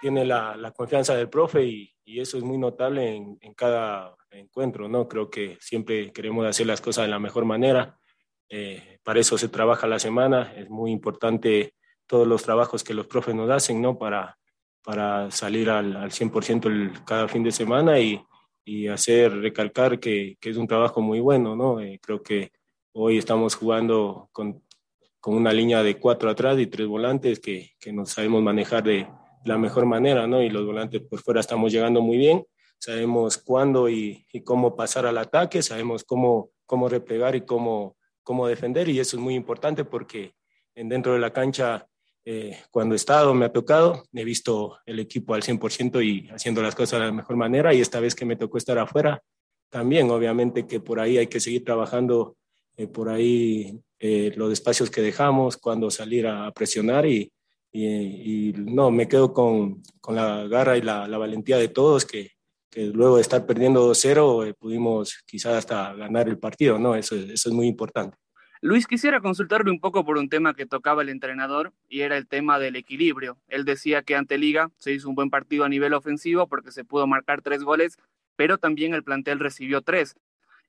tiene 0.00 0.24
la, 0.24 0.72
confianza 0.76 1.14
del 1.16 1.28
profe 1.28 1.64
y, 1.64 1.90
eso 2.06 2.36
es 2.36 2.44
muy 2.44 2.58
notable 2.58 3.16
en, 3.16 3.38
en, 3.40 3.54
cada 3.54 4.14
encuentro, 4.30 4.88
¿no? 4.88 5.08
Creo 5.08 5.30
que 5.30 5.56
siempre 5.60 6.12
queremos 6.12 6.46
hacer 6.46 6.66
las 6.66 6.80
cosas 6.80 7.04
de 7.06 7.10
la 7.10 7.18
mejor 7.18 7.44
manera. 7.44 7.98
Para 9.02 9.20
eso 9.20 9.38
se 9.38 9.48
trabaja 9.48 9.86
la 9.86 9.98
semana. 9.98 10.52
Es 10.56 10.68
muy 10.68 10.90
importante 10.90 11.74
todos 12.06 12.26
los 12.26 12.42
trabajos 12.42 12.84
que 12.84 12.94
los 12.94 13.06
profes 13.06 13.34
nos 13.34 13.50
hacen, 13.50 13.80
¿no? 13.80 13.98
Para, 13.98 14.38
para 14.84 15.30
salir 15.30 15.70
al, 15.70 15.96
al 15.96 16.10
100% 16.10 16.66
el, 16.66 17.04
cada 17.04 17.26
fin 17.26 17.42
de 17.42 17.50
semana 17.50 17.98
y, 17.98 18.22
y 18.64 18.88
hacer 18.88 19.32
recalcar 19.40 19.98
que, 19.98 20.36
que, 20.40 20.50
es 20.50 20.56
un 20.56 20.68
trabajo 20.68 21.00
muy 21.00 21.20
bueno, 21.20 21.56
¿no? 21.56 21.80
Eh, 21.80 21.98
creo 22.02 22.22
que 22.22 22.52
hoy 22.92 23.18
estamos 23.18 23.54
jugando 23.54 24.28
con, 24.30 24.62
con, 25.20 25.34
una 25.34 25.52
línea 25.52 25.82
de 25.82 25.98
cuatro 25.98 26.30
atrás 26.30 26.58
y 26.58 26.66
tres 26.66 26.86
volantes 26.86 27.40
que, 27.40 27.72
que 27.80 27.92
nos 27.92 28.10
sabemos 28.10 28.42
manejar 28.42 28.84
de, 28.84 29.06
la 29.44 29.58
mejor 29.58 29.86
manera, 29.86 30.26
¿no? 30.26 30.42
Y 30.42 30.50
los 30.50 30.64
volantes 30.64 31.02
por 31.02 31.20
fuera 31.20 31.40
estamos 31.40 31.70
llegando 31.72 32.00
muy 32.00 32.16
bien, 32.16 32.44
sabemos 32.78 33.38
cuándo 33.38 33.88
y, 33.88 34.26
y 34.32 34.40
cómo 34.42 34.74
pasar 34.74 35.06
al 35.06 35.18
ataque, 35.18 35.62
sabemos 35.62 36.04
cómo, 36.04 36.50
cómo 36.66 36.88
replegar 36.88 37.36
y 37.36 37.42
cómo, 37.42 37.96
cómo 38.22 38.46
defender, 38.46 38.88
y 38.88 38.98
eso 38.98 39.16
es 39.16 39.22
muy 39.22 39.34
importante 39.34 39.84
porque 39.84 40.34
en 40.74 40.88
dentro 40.88 41.12
de 41.12 41.18
la 41.18 41.32
cancha, 41.32 41.86
eh, 42.24 42.58
cuando 42.70 42.94
he 42.94 42.96
estado, 42.96 43.34
me 43.34 43.44
ha 43.44 43.52
tocado, 43.52 44.04
he 44.12 44.24
visto 44.24 44.78
el 44.86 44.98
equipo 44.98 45.34
al 45.34 45.42
100% 45.42 46.02
y 46.02 46.28
haciendo 46.30 46.62
las 46.62 46.74
cosas 46.74 47.00
de 47.00 47.06
la 47.06 47.12
mejor 47.12 47.36
manera, 47.36 47.74
y 47.74 47.80
esta 47.80 48.00
vez 48.00 48.14
que 48.14 48.24
me 48.24 48.36
tocó 48.36 48.56
estar 48.56 48.78
afuera, 48.78 49.22
también 49.68 50.10
obviamente 50.10 50.66
que 50.66 50.80
por 50.80 51.00
ahí 51.00 51.18
hay 51.18 51.26
que 51.26 51.40
seguir 51.40 51.64
trabajando, 51.64 52.36
eh, 52.76 52.86
por 52.86 53.08
ahí 53.08 53.78
eh, 53.98 54.32
los 54.36 54.52
espacios 54.52 54.90
que 54.90 55.02
dejamos, 55.02 55.56
cuando 55.56 55.90
salir 55.90 56.26
a 56.26 56.50
presionar 56.52 57.06
y, 57.06 57.30
y, 57.70 58.50
y, 58.50 58.52
no, 58.56 58.90
me 58.90 59.08
quedo 59.08 59.32
con, 59.32 59.82
con 60.00 60.14
la 60.14 60.46
garra 60.46 60.78
y 60.78 60.82
la, 60.82 61.06
la 61.08 61.18
valentía 61.18 61.58
de 61.58 61.68
todos 61.68 62.04
que, 62.04 62.30
que, 62.70 62.86
luego 62.86 63.16
de 63.16 63.22
estar 63.22 63.44
perdiendo 63.46 63.90
2-0 63.90 64.48
eh, 64.48 64.54
pudimos 64.54 65.22
quizás 65.26 65.54
hasta 65.54 65.92
ganar 65.94 66.28
el 66.28 66.38
partido, 66.38 66.78
¿no? 66.78 66.94
Eso, 66.94 67.16
eso 67.16 67.48
es 67.48 67.54
muy 67.54 67.66
importante. 67.66 68.16
Luis, 68.66 68.86
quisiera 68.86 69.20
consultarle 69.20 69.70
un 69.70 69.78
poco 69.78 70.06
por 70.06 70.16
un 70.16 70.30
tema 70.30 70.54
que 70.54 70.64
tocaba 70.64 71.02
el 71.02 71.10
entrenador 71.10 71.74
y 71.86 72.00
era 72.00 72.16
el 72.16 72.26
tema 72.26 72.58
del 72.58 72.76
equilibrio. 72.76 73.36
Él 73.46 73.66
decía 73.66 74.00
que 74.00 74.16
ante 74.16 74.38
Liga 74.38 74.70
se 74.78 74.90
hizo 74.90 75.06
un 75.06 75.14
buen 75.14 75.28
partido 75.28 75.64
a 75.64 75.68
nivel 75.68 75.92
ofensivo 75.92 76.48
porque 76.48 76.72
se 76.72 76.82
pudo 76.82 77.06
marcar 77.06 77.42
tres 77.42 77.62
goles, 77.62 77.98
pero 78.36 78.56
también 78.56 78.94
el 78.94 79.04
plantel 79.04 79.38
recibió 79.38 79.82
tres. 79.82 80.16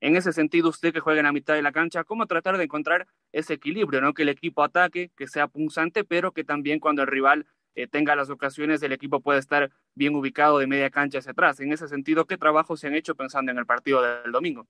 En 0.02 0.14
ese 0.14 0.34
sentido, 0.34 0.68
usted 0.68 0.92
que 0.92 1.00
juega 1.00 1.20
en 1.20 1.24
la 1.24 1.32
mitad 1.32 1.54
de 1.54 1.62
la 1.62 1.72
cancha, 1.72 2.04
¿cómo 2.04 2.26
tratar 2.26 2.58
de 2.58 2.64
encontrar 2.64 3.06
ese 3.32 3.54
equilibrio, 3.54 4.02
¿no? 4.02 4.12
Que 4.12 4.24
el 4.24 4.28
equipo 4.28 4.62
ataque, 4.62 5.10
que 5.16 5.26
sea 5.26 5.48
punzante, 5.48 6.04
pero 6.04 6.32
que 6.32 6.44
también 6.44 6.80
cuando 6.80 7.00
el 7.00 7.08
rival 7.08 7.46
eh, 7.76 7.86
tenga 7.86 8.14
las 8.14 8.28
ocasiones, 8.28 8.82
el 8.82 8.92
equipo 8.92 9.20
pueda 9.20 9.38
estar 9.38 9.70
bien 9.94 10.14
ubicado 10.14 10.58
de 10.58 10.66
media 10.66 10.90
cancha 10.90 11.20
hacia 11.20 11.32
atrás. 11.32 11.60
En 11.60 11.72
ese 11.72 11.88
sentido, 11.88 12.26
¿qué 12.26 12.36
trabajo 12.36 12.76
se 12.76 12.88
han 12.88 12.94
hecho 12.94 13.14
pensando 13.14 13.52
en 13.52 13.56
el 13.56 13.64
partido 13.64 14.02
del 14.02 14.32
domingo? 14.32 14.66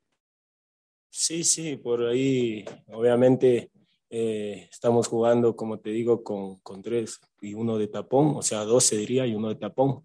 Sí, 1.10 1.44
sí, 1.44 1.76
por 1.76 2.04
ahí, 2.04 2.64
obviamente, 2.88 3.70
eh, 4.10 4.68
estamos 4.70 5.08
jugando, 5.08 5.56
como 5.56 5.78
te 5.78 5.90
digo, 5.90 6.22
con, 6.22 6.56
con 6.60 6.82
tres 6.82 7.20
y 7.40 7.54
uno 7.54 7.78
de 7.78 7.88
tapón, 7.88 8.34
o 8.36 8.42
sea, 8.42 8.64
dos 8.64 8.84
se 8.84 8.96
diría 8.96 9.26
y 9.26 9.34
uno 9.34 9.48
de 9.48 9.56
tapón. 9.56 10.04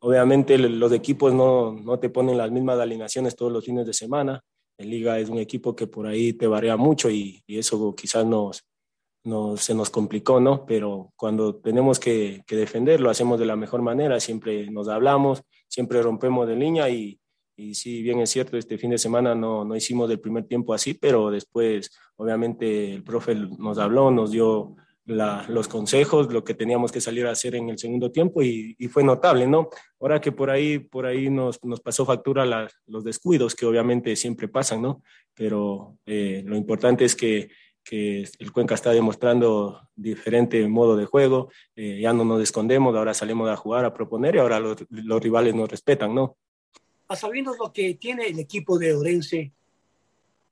Obviamente 0.00 0.58
los 0.58 0.92
equipos 0.92 1.32
no, 1.32 1.72
no 1.72 1.98
te 1.98 2.08
ponen 2.10 2.38
las 2.38 2.50
mismas 2.50 2.78
alineaciones 2.78 3.34
todos 3.34 3.52
los 3.52 3.64
fines 3.64 3.86
de 3.86 3.92
semana 3.92 4.44
en 4.78 4.90
Liga 4.90 5.18
es 5.18 5.28
un 5.28 5.38
equipo 5.38 5.74
que 5.74 5.86
por 5.86 6.06
ahí 6.06 6.32
te 6.32 6.46
varía 6.46 6.76
mucho 6.76 7.10
y, 7.10 7.42
y 7.46 7.58
eso 7.58 7.94
quizás 7.94 8.24
nos, 8.24 8.64
nos, 9.24 9.60
se 9.60 9.74
nos 9.74 9.90
complicó, 9.90 10.40
¿no? 10.40 10.64
Pero 10.64 11.12
cuando 11.16 11.56
tenemos 11.56 11.98
que, 11.98 12.42
que, 12.46 12.56
defender, 12.56 13.00
lo 13.00 13.10
hacemos 13.10 13.40
de 13.40 13.46
la 13.46 13.56
mejor 13.56 13.82
manera, 13.82 14.20
siempre 14.20 14.70
nos 14.70 14.88
hablamos, 14.88 15.42
siempre 15.66 16.00
rompemos 16.00 16.46
de 16.46 16.56
línea 16.56 16.88
y, 16.88 17.18
y 17.58 17.74
sí, 17.74 18.02
bien 18.02 18.20
es 18.20 18.30
cierto, 18.30 18.56
este 18.56 18.78
fin 18.78 18.90
de 18.90 18.98
semana 18.98 19.34
no, 19.34 19.64
no 19.64 19.74
hicimos 19.74 20.08
el 20.12 20.20
primer 20.20 20.44
tiempo 20.44 20.72
así, 20.72 20.94
pero 20.94 21.28
después, 21.28 21.90
obviamente, 22.14 22.94
el 22.94 23.02
profe 23.02 23.34
nos 23.34 23.78
habló, 23.78 24.12
nos 24.12 24.30
dio 24.30 24.76
la, 25.06 25.44
los 25.48 25.66
consejos, 25.66 26.32
lo 26.32 26.44
que 26.44 26.54
teníamos 26.54 26.92
que 26.92 27.00
salir 27.00 27.26
a 27.26 27.32
hacer 27.32 27.56
en 27.56 27.68
el 27.68 27.76
segundo 27.76 28.12
tiempo 28.12 28.44
y, 28.44 28.76
y 28.78 28.86
fue 28.86 29.02
notable, 29.02 29.48
¿no? 29.48 29.70
Ahora 29.98 30.20
que 30.20 30.30
por 30.30 30.50
ahí, 30.50 30.78
por 30.78 31.04
ahí 31.04 31.30
nos, 31.30 31.58
nos 31.64 31.80
pasó 31.80 32.06
factura 32.06 32.46
la, 32.46 32.68
los 32.86 33.02
descuidos, 33.02 33.56
que 33.56 33.66
obviamente 33.66 34.14
siempre 34.14 34.46
pasan, 34.46 34.80
¿no? 34.80 35.02
Pero 35.34 35.96
eh, 36.06 36.44
lo 36.46 36.56
importante 36.56 37.06
es 37.06 37.16
que, 37.16 37.50
que, 37.82 38.28
el 38.38 38.52
Cuenca 38.52 38.76
está 38.76 38.92
demostrando 38.92 39.80
diferente 39.96 40.68
modo 40.68 40.96
de 40.96 41.06
juego, 41.06 41.50
eh, 41.74 41.98
ya 42.00 42.12
no 42.12 42.24
nos 42.24 42.40
escondemos, 42.40 42.94
ahora 42.94 43.14
salimos 43.14 43.50
a 43.50 43.56
jugar, 43.56 43.84
a 43.84 43.92
proponer 43.92 44.36
y 44.36 44.38
ahora 44.38 44.60
los, 44.60 44.76
los 44.90 45.20
rivales 45.20 45.56
nos 45.56 45.68
respetan, 45.68 46.14
¿no? 46.14 46.36
A 47.08 47.16
sabiendo 47.16 47.54
lo 47.56 47.72
que 47.72 47.94
tiene 47.94 48.26
el 48.26 48.38
equipo 48.38 48.78
de 48.78 48.94
Orense 48.94 49.52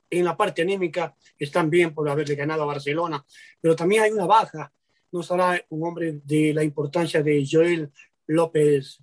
en 0.08 0.24
la 0.24 0.36
parte 0.36 0.62
anímica 0.62 1.14
están 1.38 1.68
bien 1.68 1.94
por 1.94 2.08
haberle 2.08 2.34
ganado 2.34 2.62
a 2.62 2.66
Barcelona, 2.66 3.24
pero 3.60 3.76
también 3.76 4.02
hay 4.02 4.10
una 4.10 4.26
baja. 4.26 4.72
No 5.12 5.22
será 5.22 5.62
un 5.68 5.86
hombre 5.86 6.20
de 6.24 6.54
la 6.54 6.64
importancia 6.64 7.22
de 7.22 7.46
Joel 7.50 7.92
López 8.26 8.98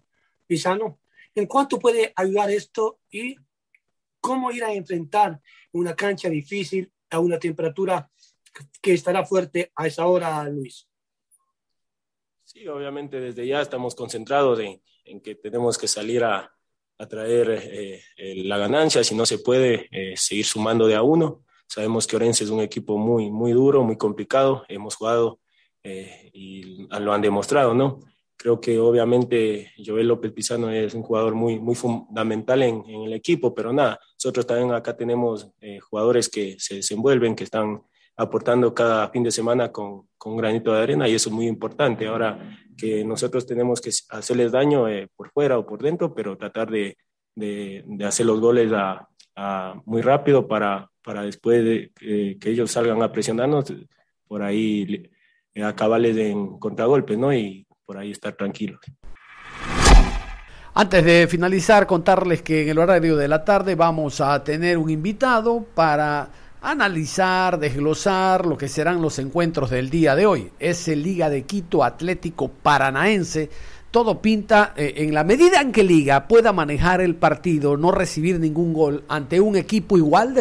Pizano. 0.48 1.00
¿En 1.36 1.46
cuánto 1.46 1.80
puede 1.80 2.12
ayudar 2.16 2.50
esto 2.50 3.00
y 3.12 3.36
cómo 4.20 4.52
ir 4.52 4.64
a 4.64 4.74
enfrentar 4.74 5.40
una 5.74 5.96
cancha 5.96 6.30
difícil 6.30 6.92
a 7.10 7.20
una 7.20 7.38
temperatura 7.38 8.10
que 8.82 8.94
estará 8.94 9.26
fuerte 9.26 9.72
a 9.76 9.88
esa 9.88 10.08
hora, 10.08 10.44
Luis? 10.50 10.88
Sí, 12.44 12.68
obviamente 12.68 13.20
desde 13.20 13.48
ya 13.48 13.62
estamos 13.62 13.96
concentrados 13.96 14.60
en, 14.60 14.82
en 15.06 15.22
que 15.22 15.36
tenemos 15.36 15.78
que 15.78 15.88
salir 15.88 16.24
a, 16.24 16.53
a 17.04 17.08
traer 17.08 17.50
eh, 17.52 18.02
eh, 18.18 18.44
la 18.44 18.58
ganancia, 18.58 19.04
si 19.04 19.14
no 19.14 19.26
se 19.26 19.40
puede, 19.40 19.88
eh, 19.92 20.16
seguir 20.18 20.46
sumando 20.46 20.88
de 20.88 20.96
a 20.96 21.04
uno. 21.04 21.44
Sabemos 21.68 22.08
que 22.08 22.16
Orense 22.16 22.44
es 22.44 22.50
un 22.50 22.62
equipo 22.62 22.98
muy, 22.98 23.30
muy 23.30 23.52
duro, 23.52 23.84
muy 23.84 23.98
complicado, 23.98 24.64
hemos 24.68 24.96
jugado 24.96 25.40
eh, 25.84 26.30
y 26.34 26.88
lo 27.00 27.14
han 27.14 27.22
demostrado, 27.22 27.74
¿no? 27.74 28.00
Creo 28.36 28.60
que 28.60 28.80
obviamente 28.80 29.72
Joel 29.84 30.08
López 30.08 30.32
Pizano 30.34 30.70
es 30.70 30.94
un 30.94 31.04
jugador 31.04 31.34
muy, 31.34 31.60
muy 31.60 31.76
fundamental 31.76 32.62
en, 32.64 32.84
en 32.88 33.04
el 33.04 33.14
equipo, 33.14 33.54
pero 33.54 33.72
nada, 33.72 34.00
nosotros 34.16 34.46
también 34.46 34.72
acá 34.72 34.98
tenemos 34.98 35.50
jugadores 35.90 36.28
que 36.28 36.58
se 36.60 36.76
desenvuelven, 36.76 37.36
que 37.36 37.46
están 37.46 37.84
aportando 38.16 38.74
cada 38.74 39.10
fin 39.10 39.24
de 39.24 39.32
semana 39.32 39.72
con, 39.72 40.08
con, 40.18 40.34
un 40.34 40.38
granito 40.38 40.74
de 40.74 40.82
arena 40.82 41.08
y 41.08 41.16
eso 41.16 41.30
es 41.30 41.36
muy 41.36 41.48
importante. 41.48 42.08
Ahora 42.08 42.58
que 42.78 43.04
nosotros 43.04 43.46
tenemos 43.46 43.82
que 43.82 43.92
hacerles 44.10 44.52
daño 44.52 44.88
eh, 44.88 45.08
por 45.16 45.32
fuera 45.32 45.58
o 45.58 45.66
por 45.66 45.82
dentro, 45.82 46.14
pero 46.14 46.38
tratar 46.38 46.70
de, 46.70 46.98
de, 47.36 47.84
de 47.86 48.06
hacer 48.06 48.26
los 48.26 48.40
goles 48.40 48.72
a, 48.74 49.08
a 49.36 49.82
muy 49.86 50.02
rápido 50.02 50.48
para, 50.48 50.90
para 51.04 51.24
después 51.24 51.64
de 51.64 51.92
eh, 52.02 52.38
que 52.40 52.50
ellos 52.50 52.72
salgan 52.72 53.02
a 53.02 53.12
presionarnos, 53.12 53.74
por 54.28 54.44
ahí 54.44 55.10
eh, 55.54 55.64
acabarles 55.64 56.18
en 56.18 56.58
contragolpes, 56.60 57.18
¿no? 57.18 57.34
Y 57.34 57.68
por 57.86 57.98
ahí 57.98 58.12
estar 58.12 58.34
tranquilos. 58.34 58.80
Antes 60.76 61.06
de 61.06 61.28
finalizar, 61.28 61.86
contarles 61.86 62.42
que 62.42 62.64
en 62.64 62.70
el 62.70 62.80
horario 62.80 63.16
de 63.16 63.28
la 63.28 63.46
tarde 63.46 63.76
vamos 63.76 64.20
a 64.22 64.44
tener 64.44 64.80
un 64.80 64.90
invitado 64.90 65.64
para 65.76 66.30
analizar, 66.64 67.60
desglosar 67.60 68.46
lo 68.46 68.58
que 68.58 68.70
serán 68.70 69.02
los 69.02 69.20
encuentros 69.20 69.70
del 69.70 69.90
día 69.90 70.16
de 70.16 70.26
hoy. 70.26 70.52
Es 70.60 70.88
Liga 70.88 71.30
de 71.30 71.44
Quito 71.44 71.84
Atlético 71.84 72.48
Paranaense 72.48 73.50
todo 73.94 74.24
pinta, 74.24 74.74
eh, 74.76 74.96
en 74.98 75.14
la 75.14 75.24
medida 75.24 75.62
en 75.62 75.72
que 75.72 75.84
Liga 75.84 76.28
pueda 76.28 76.52
manejar 76.52 77.00
el 77.00 77.14
partido, 77.14 77.78
no 77.78 77.92
recibir 77.92 78.40
ningún 78.40 78.74
gol 78.74 79.04
ante 79.08 79.40
un 79.40 79.56
equipo 79.56 80.00
igual 80.00 80.34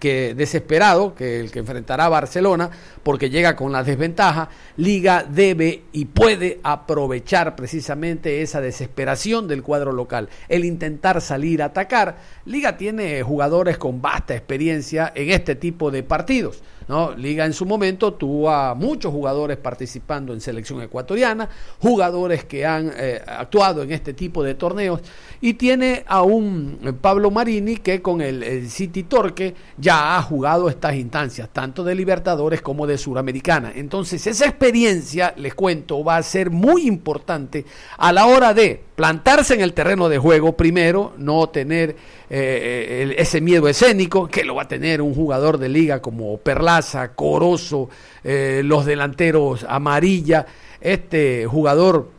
que 0.00 0.34
desesperado 0.34 1.14
que 1.14 1.38
el 1.38 1.52
que 1.52 1.60
enfrentará 1.60 2.06
a 2.06 2.08
Barcelona, 2.08 2.70
porque 3.04 3.30
llega 3.30 3.54
con 3.54 3.70
la 3.70 3.84
desventaja, 3.84 4.48
Liga 4.76 5.22
debe 5.22 5.84
y 5.92 6.06
puede 6.06 6.58
aprovechar 6.64 7.54
precisamente 7.54 8.42
esa 8.42 8.60
desesperación 8.60 9.46
del 9.46 9.62
cuadro 9.62 9.92
local, 9.92 10.28
el 10.48 10.64
intentar 10.64 11.20
salir 11.20 11.62
a 11.62 11.66
atacar. 11.66 12.18
Liga 12.46 12.76
tiene 12.76 13.22
jugadores 13.22 13.78
con 13.78 14.02
vasta 14.02 14.34
experiencia 14.34 15.12
en 15.14 15.30
este 15.30 15.54
tipo 15.54 15.92
de 15.92 16.02
partidos. 16.02 16.64
¿No? 16.88 17.12
Liga 17.14 17.44
en 17.44 17.52
su 17.52 17.66
momento 17.66 18.14
tuvo 18.14 18.50
a 18.50 18.74
muchos 18.74 19.12
jugadores 19.12 19.58
participando 19.58 20.32
en 20.32 20.40
selección 20.40 20.82
ecuatoriana, 20.82 21.48
jugadores 21.78 22.44
que 22.44 22.66
han 22.66 22.90
eh, 22.96 23.20
actuado 23.26 23.82
en 23.82 23.92
este 23.92 24.14
tipo 24.14 24.42
de 24.42 24.54
torneos 24.54 25.00
y 25.40 25.54
tiene 25.54 26.04
a 26.06 26.22
un 26.22 26.78
eh, 26.82 26.92
Pablo 26.92 27.30
Marini 27.30 27.76
que 27.76 28.02
con 28.02 28.20
el, 28.20 28.68
City 28.68 29.04
Torque 29.04 29.54
ya 29.76 30.16
ha 30.16 30.22
jugado 30.22 30.68
estas 30.68 30.94
instancias, 30.94 31.48
tanto 31.52 31.84
de 31.84 31.94
Libertadores 31.94 32.62
como 32.62 32.86
de 32.86 32.98
Suramericana. 32.98 33.72
Entonces 33.74 34.26
esa 34.26 34.46
experiencia, 34.46 35.34
les 35.36 35.54
cuento, 35.54 36.02
va 36.02 36.16
a 36.16 36.22
ser 36.22 36.50
muy 36.50 36.86
importante 36.86 37.64
a 37.98 38.12
la 38.12 38.26
hora 38.26 38.54
de 38.54 38.82
plantarse 38.94 39.54
en 39.54 39.60
el 39.60 39.74
terreno 39.74 40.08
de 40.08 40.18
juego 40.18 40.56
primero, 40.56 41.12
no 41.18 41.48
tener 41.50 41.96
eh, 42.30 43.14
ese 43.16 43.40
miedo 43.40 43.68
escénico 43.68 44.28
que 44.28 44.44
lo 44.44 44.54
va 44.54 44.62
a 44.62 44.68
tener 44.68 45.00
un 45.00 45.14
jugador 45.14 45.58
de 45.58 45.68
liga 45.68 46.02
como 46.02 46.36
Perlaza, 46.38 47.14
Corozo, 47.14 47.88
eh, 48.22 48.60
los 48.64 48.84
delanteros 48.84 49.64
Amarilla, 49.68 50.46
este 50.80 51.46
jugador, 51.46 52.10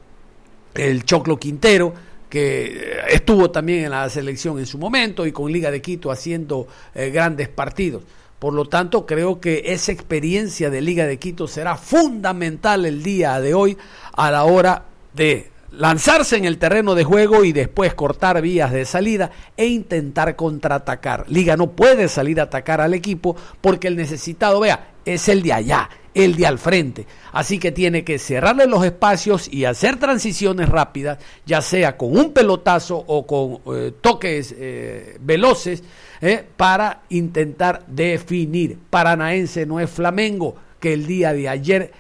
el 0.74 1.04
Choclo 1.06 1.38
Quintero, 1.38 1.94
que 2.30 3.00
estuvo 3.10 3.52
también 3.52 3.86
en 3.86 3.92
la 3.92 4.10
selección 4.10 4.60
en 4.60 4.66
su 4.66 4.78
momento 4.78 5.26
y 5.26 5.32
con 5.32 5.52
Liga 5.52 5.72
de 5.72 5.82
Quito 5.82 6.12
haciendo 6.12 6.68
eh, 6.94 7.10
grandes 7.10 7.50
partidos. 7.50 8.04
Por 8.38 8.54
lo 8.54 8.66
tanto, 8.66 9.06
creo 9.06 9.42
que 9.42 9.64
esa 9.66 9.92
experiencia 9.92 10.70
de 10.70 10.82
Liga 10.82 11.06
de 11.06 11.18
Quito 11.18 11.48
será 11.48 11.76
fundamental 11.76 12.86
el 12.86 13.04
día 13.04 13.40
de 13.42 13.54
hoy 13.54 13.78
a 14.14 14.32
la 14.32 14.46
hora 14.46 14.86
de 15.14 15.52
lanzarse 15.72 16.38
en 16.38 16.46
el 16.46 16.58
terreno 16.58 16.96
de 16.96 17.04
juego 17.04 17.44
y 17.44 17.52
después 17.52 17.94
cortar 17.94 18.42
vías 18.42 18.72
de 18.72 18.86
salida 18.86 19.32
e 19.56 19.68
intentar 19.68 20.36
contraatacar. 20.36 21.26
Liga 21.30 21.56
no 21.58 21.72
puede 21.72 22.08
salir 22.08 22.40
a 22.40 22.44
atacar 22.44 22.82
al 22.82 22.94
equipo 22.94 23.36
porque 23.62 23.88
el 23.88 23.96
necesitado, 23.96 24.60
vea, 24.60 24.92
es 25.06 25.28
el 25.30 25.42
de 25.42 25.54
allá, 25.54 25.90
el 26.14 26.36
de 26.36 26.48
al 26.48 26.60
frente. 26.60 27.06
Así 27.32 27.60
que 27.60 27.72
tiene 27.72 28.04
que 28.04 28.20
cerrarle 28.20 28.66
los 28.66 28.84
espacios 28.84 29.52
y 29.52 29.66
hacer 29.66 29.98
transiciones 29.98 30.70
rápidas, 30.70 31.20
ya 31.46 31.62
sea 31.62 31.98
con 31.98 32.18
un 32.18 32.34
pelotazo 32.34 33.04
o 33.08 33.26
con 33.26 33.76
eh, 33.76 33.94
toques 34.02 34.54
eh, 34.58 35.18
veloces, 35.22 35.84
eh, 36.22 36.46
para 36.58 37.04
intentar 37.10 37.86
definir. 37.88 38.78
Paranaense 38.90 39.66
no 39.66 39.80
es 39.80 39.90
Flamengo, 39.90 40.56
que 40.80 40.94
el 40.94 41.06
día 41.06 41.34
de 41.34 41.50
ayer 41.50 41.92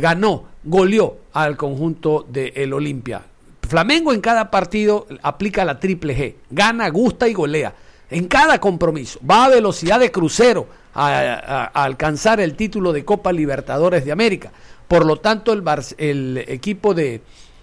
ganó, 0.00 0.44
goleó 0.64 1.18
al 1.32 1.56
conjunto 1.56 2.26
del 2.28 2.52
el 2.54 2.72
Olimpia. 2.72 3.22
Flamengo 3.68 4.12
en 4.12 4.20
cada 4.20 4.50
partido 4.50 5.06
aplica 5.22 5.64
la 5.64 5.78
triple 5.78 6.16
G, 6.16 6.34
gana, 6.50 6.88
gusta 6.88 7.28
y 7.28 7.34
golea. 7.34 7.74
En 8.08 8.28
cada 8.28 8.60
compromiso, 8.60 9.18
va 9.28 9.46
a 9.46 9.48
velocidad 9.48 9.98
de 9.98 10.12
crucero 10.12 10.66
a, 10.94 11.64
alcanzar 11.74 12.40
el 12.40 12.54
título 12.54 12.92
de 12.92 13.04
Copa 13.04 13.32
Libertadores 13.32 14.04
de 14.04 14.12
América. 14.12 14.52
Por 14.86 15.04
lo 15.04 15.16
tanto, 15.16 15.52
el, 15.52 15.64
el 15.98 16.38
equipo 16.46 16.94
de, 16.94 17.20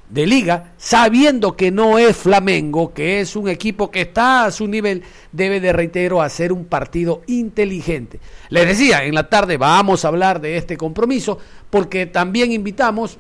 de 0.10 0.28
liga, 0.28 0.74
sabiendo 0.78 1.56
que 1.56 1.72
no 1.72 1.98
es 1.98 2.16
Flamengo, 2.16 2.94
que 2.94 3.20
es 3.20 3.36
un 3.36 3.50
equipo 3.50 3.90
que 3.90 4.02
está 4.02 4.46
a 4.46 4.52
su 4.52 4.68
nivel, 4.68 5.04
debe 5.32 5.60
de, 5.60 5.74
reitero, 5.74 6.22
hacer 6.22 6.54
un 6.54 6.66
partido 6.66 7.22
inteligente. 7.28 8.20
Les 8.50 8.68
decía, 8.68 9.04
en 9.06 9.16
la 9.16 9.30
tarde 9.30 9.58
vamos 9.58 10.06
a 10.06 10.10
hablar 10.10 10.40
de 10.40 10.58
este 10.58 10.78
compromiso, 10.78 11.40
porque 11.70 12.06
también 12.06 12.52
invitamos 12.52 13.18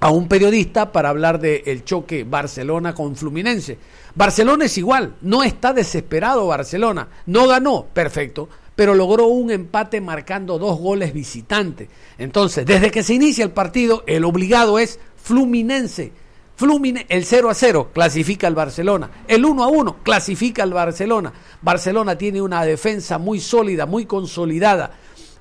a 0.00 0.10
un 0.10 0.28
periodista 0.28 0.92
para 0.92 1.08
hablar 1.08 1.40
del 1.40 1.84
choque 1.84 2.24
Barcelona 2.24 2.94
con 2.94 3.16
Fluminense. 3.16 3.78
Barcelona 4.14 4.64
es 4.66 4.78
igual, 4.78 5.14
no 5.22 5.42
está 5.42 5.72
desesperado 5.72 6.46
Barcelona, 6.46 7.08
no 7.26 7.46
ganó, 7.46 7.86
perfecto, 7.92 8.48
pero 8.78 8.94
logró 8.94 9.26
un 9.26 9.50
empate 9.50 10.00
marcando 10.00 10.56
dos 10.58 10.78
goles 10.78 11.12
visitantes. 11.12 11.88
Entonces, 12.16 12.64
desde 12.64 12.92
que 12.92 13.02
se 13.02 13.14
inicia 13.14 13.44
el 13.44 13.50
partido, 13.50 14.04
el 14.06 14.24
obligado 14.24 14.78
es 14.78 15.00
Fluminense. 15.28 16.10
Fluminense, 16.56 17.06
el 17.10 17.26
0 17.26 17.50
a 17.50 17.54
0 17.54 17.90
clasifica 17.92 18.46
al 18.46 18.54
Barcelona, 18.54 19.10
el 19.28 19.44
1 19.44 19.62
a 19.62 19.68
1 19.68 19.96
clasifica 20.02 20.62
al 20.62 20.72
Barcelona. 20.72 21.32
Barcelona 21.60 22.16
tiene 22.16 22.40
una 22.40 22.64
defensa 22.64 23.18
muy 23.18 23.38
sólida, 23.38 23.84
muy 23.84 24.06
consolidada 24.06 24.90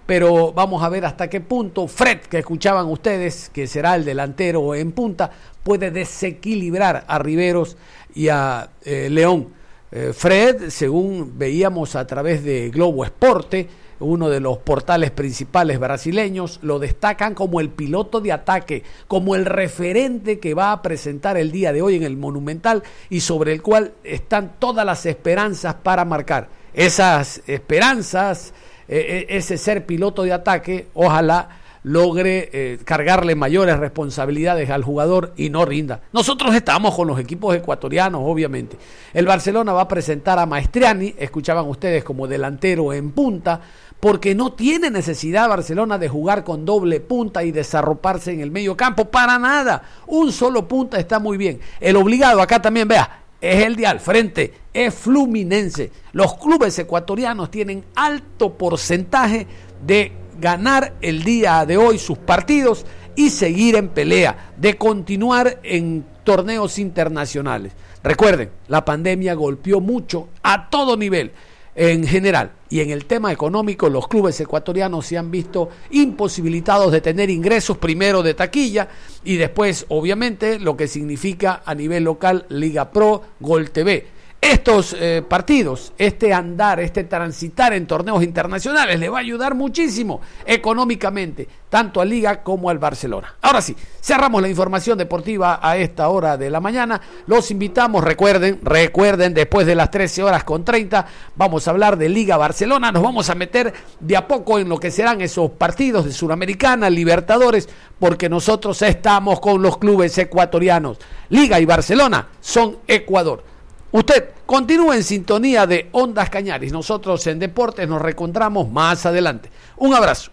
pero 0.05 0.53
vamos 0.53 0.81
a 0.83 0.89
ver 0.89 1.03
hasta 1.03 1.29
qué 1.29 1.41
punto 1.41 1.85
Fred, 1.85 2.19
que 2.21 2.39
escuchaban 2.39 2.87
ustedes, 2.87 3.49
que 3.53 3.67
será 3.67 3.93
el 3.95 4.05
delantero 4.05 4.73
en 4.73 4.93
punta, 4.93 5.29
puede 5.63 5.91
desequilibrar 5.91 7.03
a 7.09 7.19
Riveros 7.19 7.75
y 8.15 8.29
a 8.29 8.69
eh, 8.85 9.09
León. 9.11 9.49
Eh, 9.91 10.13
Fred, 10.15 10.69
según 10.69 11.37
veíamos 11.37 11.97
a 11.97 12.07
través 12.07 12.41
de 12.41 12.69
Globo 12.69 13.03
Esporte, 13.03 13.67
uno 13.99 14.29
de 14.29 14.39
los 14.39 14.57
portales 14.59 15.11
principales 15.11 15.79
brasileños, 15.79 16.59
lo 16.61 16.79
destacan 16.79 17.33
como 17.33 17.59
el 17.59 17.69
piloto 17.69 18.21
de 18.21 18.31
ataque, 18.31 18.83
como 19.07 19.35
el 19.35 19.45
referente 19.45 20.39
que 20.39 20.53
va 20.53 20.71
a 20.71 20.81
presentar 20.81 21.37
el 21.37 21.51
día 21.51 21.73
de 21.73 21.81
hoy 21.81 21.95
en 21.95 22.03
el 22.03 22.17
Monumental 22.17 22.83
y 23.09 23.21
sobre 23.21 23.53
el 23.53 23.61
cual 23.61 23.93
están 24.03 24.53
todas 24.59 24.85
las 24.85 25.05
esperanzas 25.05 25.75
para 25.75 26.05
marcar. 26.05 26.49
Esas 26.73 27.41
esperanzas 27.47 28.53
eh, 28.89 29.25
eh, 29.29 29.37
ese 29.37 29.57
ser 29.57 29.85
piloto 29.85 30.23
de 30.23 30.31
ataque, 30.31 30.87
ojalá 30.93 31.49
logre 31.83 32.49
eh, 32.51 32.79
cargarle 32.83 33.35
mayores 33.35 33.77
responsabilidades 33.79 34.69
al 34.69 34.83
jugador 34.83 35.33
y 35.37 35.49
no 35.49 35.65
rinda. 35.65 36.01
Nosotros 36.11 36.55
estamos 36.55 36.95
con 36.95 37.07
los 37.07 37.19
equipos 37.19 37.55
ecuatorianos, 37.55 38.21
obviamente. 38.23 38.77
El 39.13 39.25
Barcelona 39.25 39.73
va 39.73 39.81
a 39.81 39.87
presentar 39.87 40.39
a 40.39 40.45
Maestriani, 40.45 41.15
escuchaban 41.17 41.67
ustedes 41.67 42.03
como 42.03 42.27
delantero 42.27 42.93
en 42.93 43.11
punta, 43.11 43.61
porque 43.99 44.35
no 44.35 44.53
tiene 44.53 44.91
necesidad 44.91 45.49
Barcelona 45.49 45.97
de 45.97 46.09
jugar 46.09 46.43
con 46.43 46.65
doble 46.65 46.99
punta 46.99 47.43
y 47.43 47.51
desarroparse 47.51 48.31
en 48.31 48.41
el 48.41 48.51
medio 48.51 48.77
campo, 48.77 49.05
para 49.05 49.39
nada. 49.39 49.83
Un 50.05 50.31
solo 50.31 50.67
punta 50.67 50.99
está 50.99 51.19
muy 51.19 51.37
bien. 51.37 51.59
El 51.79 51.95
obligado 51.95 52.41
acá 52.41 52.61
también, 52.61 52.87
vea, 52.87 53.23
es 53.41 53.65
el 53.65 53.75
de 53.75 53.87
al 53.87 53.99
frente, 53.99 54.53
es 54.73 54.93
Fluminense. 54.93 55.91
Los 56.11 56.35
clubes 56.35 56.77
ecuatorianos 56.77 57.49
tienen 57.49 57.83
alto 57.95 58.53
porcentaje 58.53 59.47
de 59.85 60.11
ganar 60.39 60.93
el 61.01 61.23
día 61.23 61.65
de 61.65 61.77
hoy 61.77 61.97
sus 61.97 62.17
partidos 62.19 62.85
y 63.15 63.31
seguir 63.31 63.75
en 63.75 63.89
pelea, 63.89 64.51
de 64.57 64.77
continuar 64.77 65.59
en 65.63 66.05
torneos 66.23 66.77
internacionales. 66.77 67.73
Recuerden, 68.03 68.51
la 68.67 68.85
pandemia 68.85 69.33
golpeó 69.33 69.81
mucho 69.81 70.29
a 70.43 70.69
todo 70.69 70.95
nivel 70.95 71.31
en 71.77 72.05
general. 72.05 72.51
Y 72.69 72.81
en 72.81 72.89
el 72.89 73.05
tema 73.05 73.31
económico, 73.31 73.89
los 73.89 74.09
clubes 74.09 74.39
ecuatorianos 74.41 75.05
se 75.05 75.17
han 75.17 75.31
visto 75.31 75.69
imposibilitados 75.91 76.91
de 76.91 76.99
tener 76.99 77.29
ingresos, 77.29 77.77
primero 77.77 78.23
de 78.23 78.33
taquilla 78.33 78.89
y 79.23 79.37
después, 79.37 79.85
obviamente, 79.87 80.59
lo 80.59 80.75
que 80.75 80.87
significa 80.87 81.61
a 81.63 81.75
nivel 81.75 82.03
local 82.03 82.45
Liga 82.49 82.91
Pro, 82.91 83.21
Gol 83.39 83.69
TV 83.69 84.16
estos 84.51 84.95
eh, 84.97 85.21
partidos, 85.27 85.91
este 85.97 86.33
andar, 86.33 86.79
este 86.79 87.03
transitar 87.03 87.73
en 87.73 87.85
torneos 87.85 88.23
internacionales 88.23 88.97
le 88.97 89.09
va 89.09 89.17
a 89.17 89.21
ayudar 89.21 89.55
muchísimo 89.55 90.21
económicamente, 90.45 91.49
tanto 91.69 91.99
a 91.99 92.05
Liga 92.05 92.43
como 92.43 92.69
al 92.69 92.79
Barcelona. 92.79 93.35
Ahora 93.41 93.61
sí, 93.61 93.75
cerramos 94.01 94.41
la 94.41 94.47
información 94.47 94.97
deportiva 94.97 95.59
a 95.61 95.75
esta 95.75 96.07
hora 96.07 96.37
de 96.37 96.49
la 96.49 96.61
mañana. 96.61 97.01
Los 97.25 97.51
invitamos, 97.51 98.05
recuerden, 98.05 98.59
recuerden, 98.63 99.33
después 99.33 99.67
de 99.67 99.75
las 99.75 99.91
13 99.91 100.23
horas 100.23 100.45
con 100.45 100.63
30, 100.63 101.05
vamos 101.35 101.67
a 101.67 101.71
hablar 101.71 101.97
de 101.97 102.07
Liga 102.07 102.37
Barcelona. 102.37 102.93
Nos 102.93 103.03
vamos 103.03 103.29
a 103.29 103.35
meter 103.35 103.73
de 103.99 104.15
a 104.15 104.29
poco 104.29 104.59
en 104.59 104.69
lo 104.69 104.79
que 104.79 104.91
serán 104.91 105.19
esos 105.19 105.51
partidos 105.51 106.05
de 106.05 106.13
Suramericana, 106.13 106.89
Libertadores, 106.89 107.67
porque 107.99 108.29
nosotros 108.29 108.81
estamos 108.81 109.41
con 109.41 109.61
los 109.61 109.77
clubes 109.77 110.17
ecuatorianos. 110.17 110.99
Liga 111.27 111.59
y 111.59 111.65
Barcelona 111.65 112.29
son 112.39 112.77
Ecuador. 112.87 113.56
Usted 113.97 114.25
continúa 114.45 114.95
en 114.95 115.03
sintonía 115.03 115.65
de 115.65 115.89
Ondas 115.91 116.29
Cañaris. 116.29 116.71
Nosotros 116.71 117.25
en 117.25 117.39
Deportes 117.39 117.89
nos 117.89 117.99
reencontramos 117.99 118.69
más 118.69 119.07
adelante. 119.07 119.49
Un 119.77 119.95
abrazo. 119.95 120.29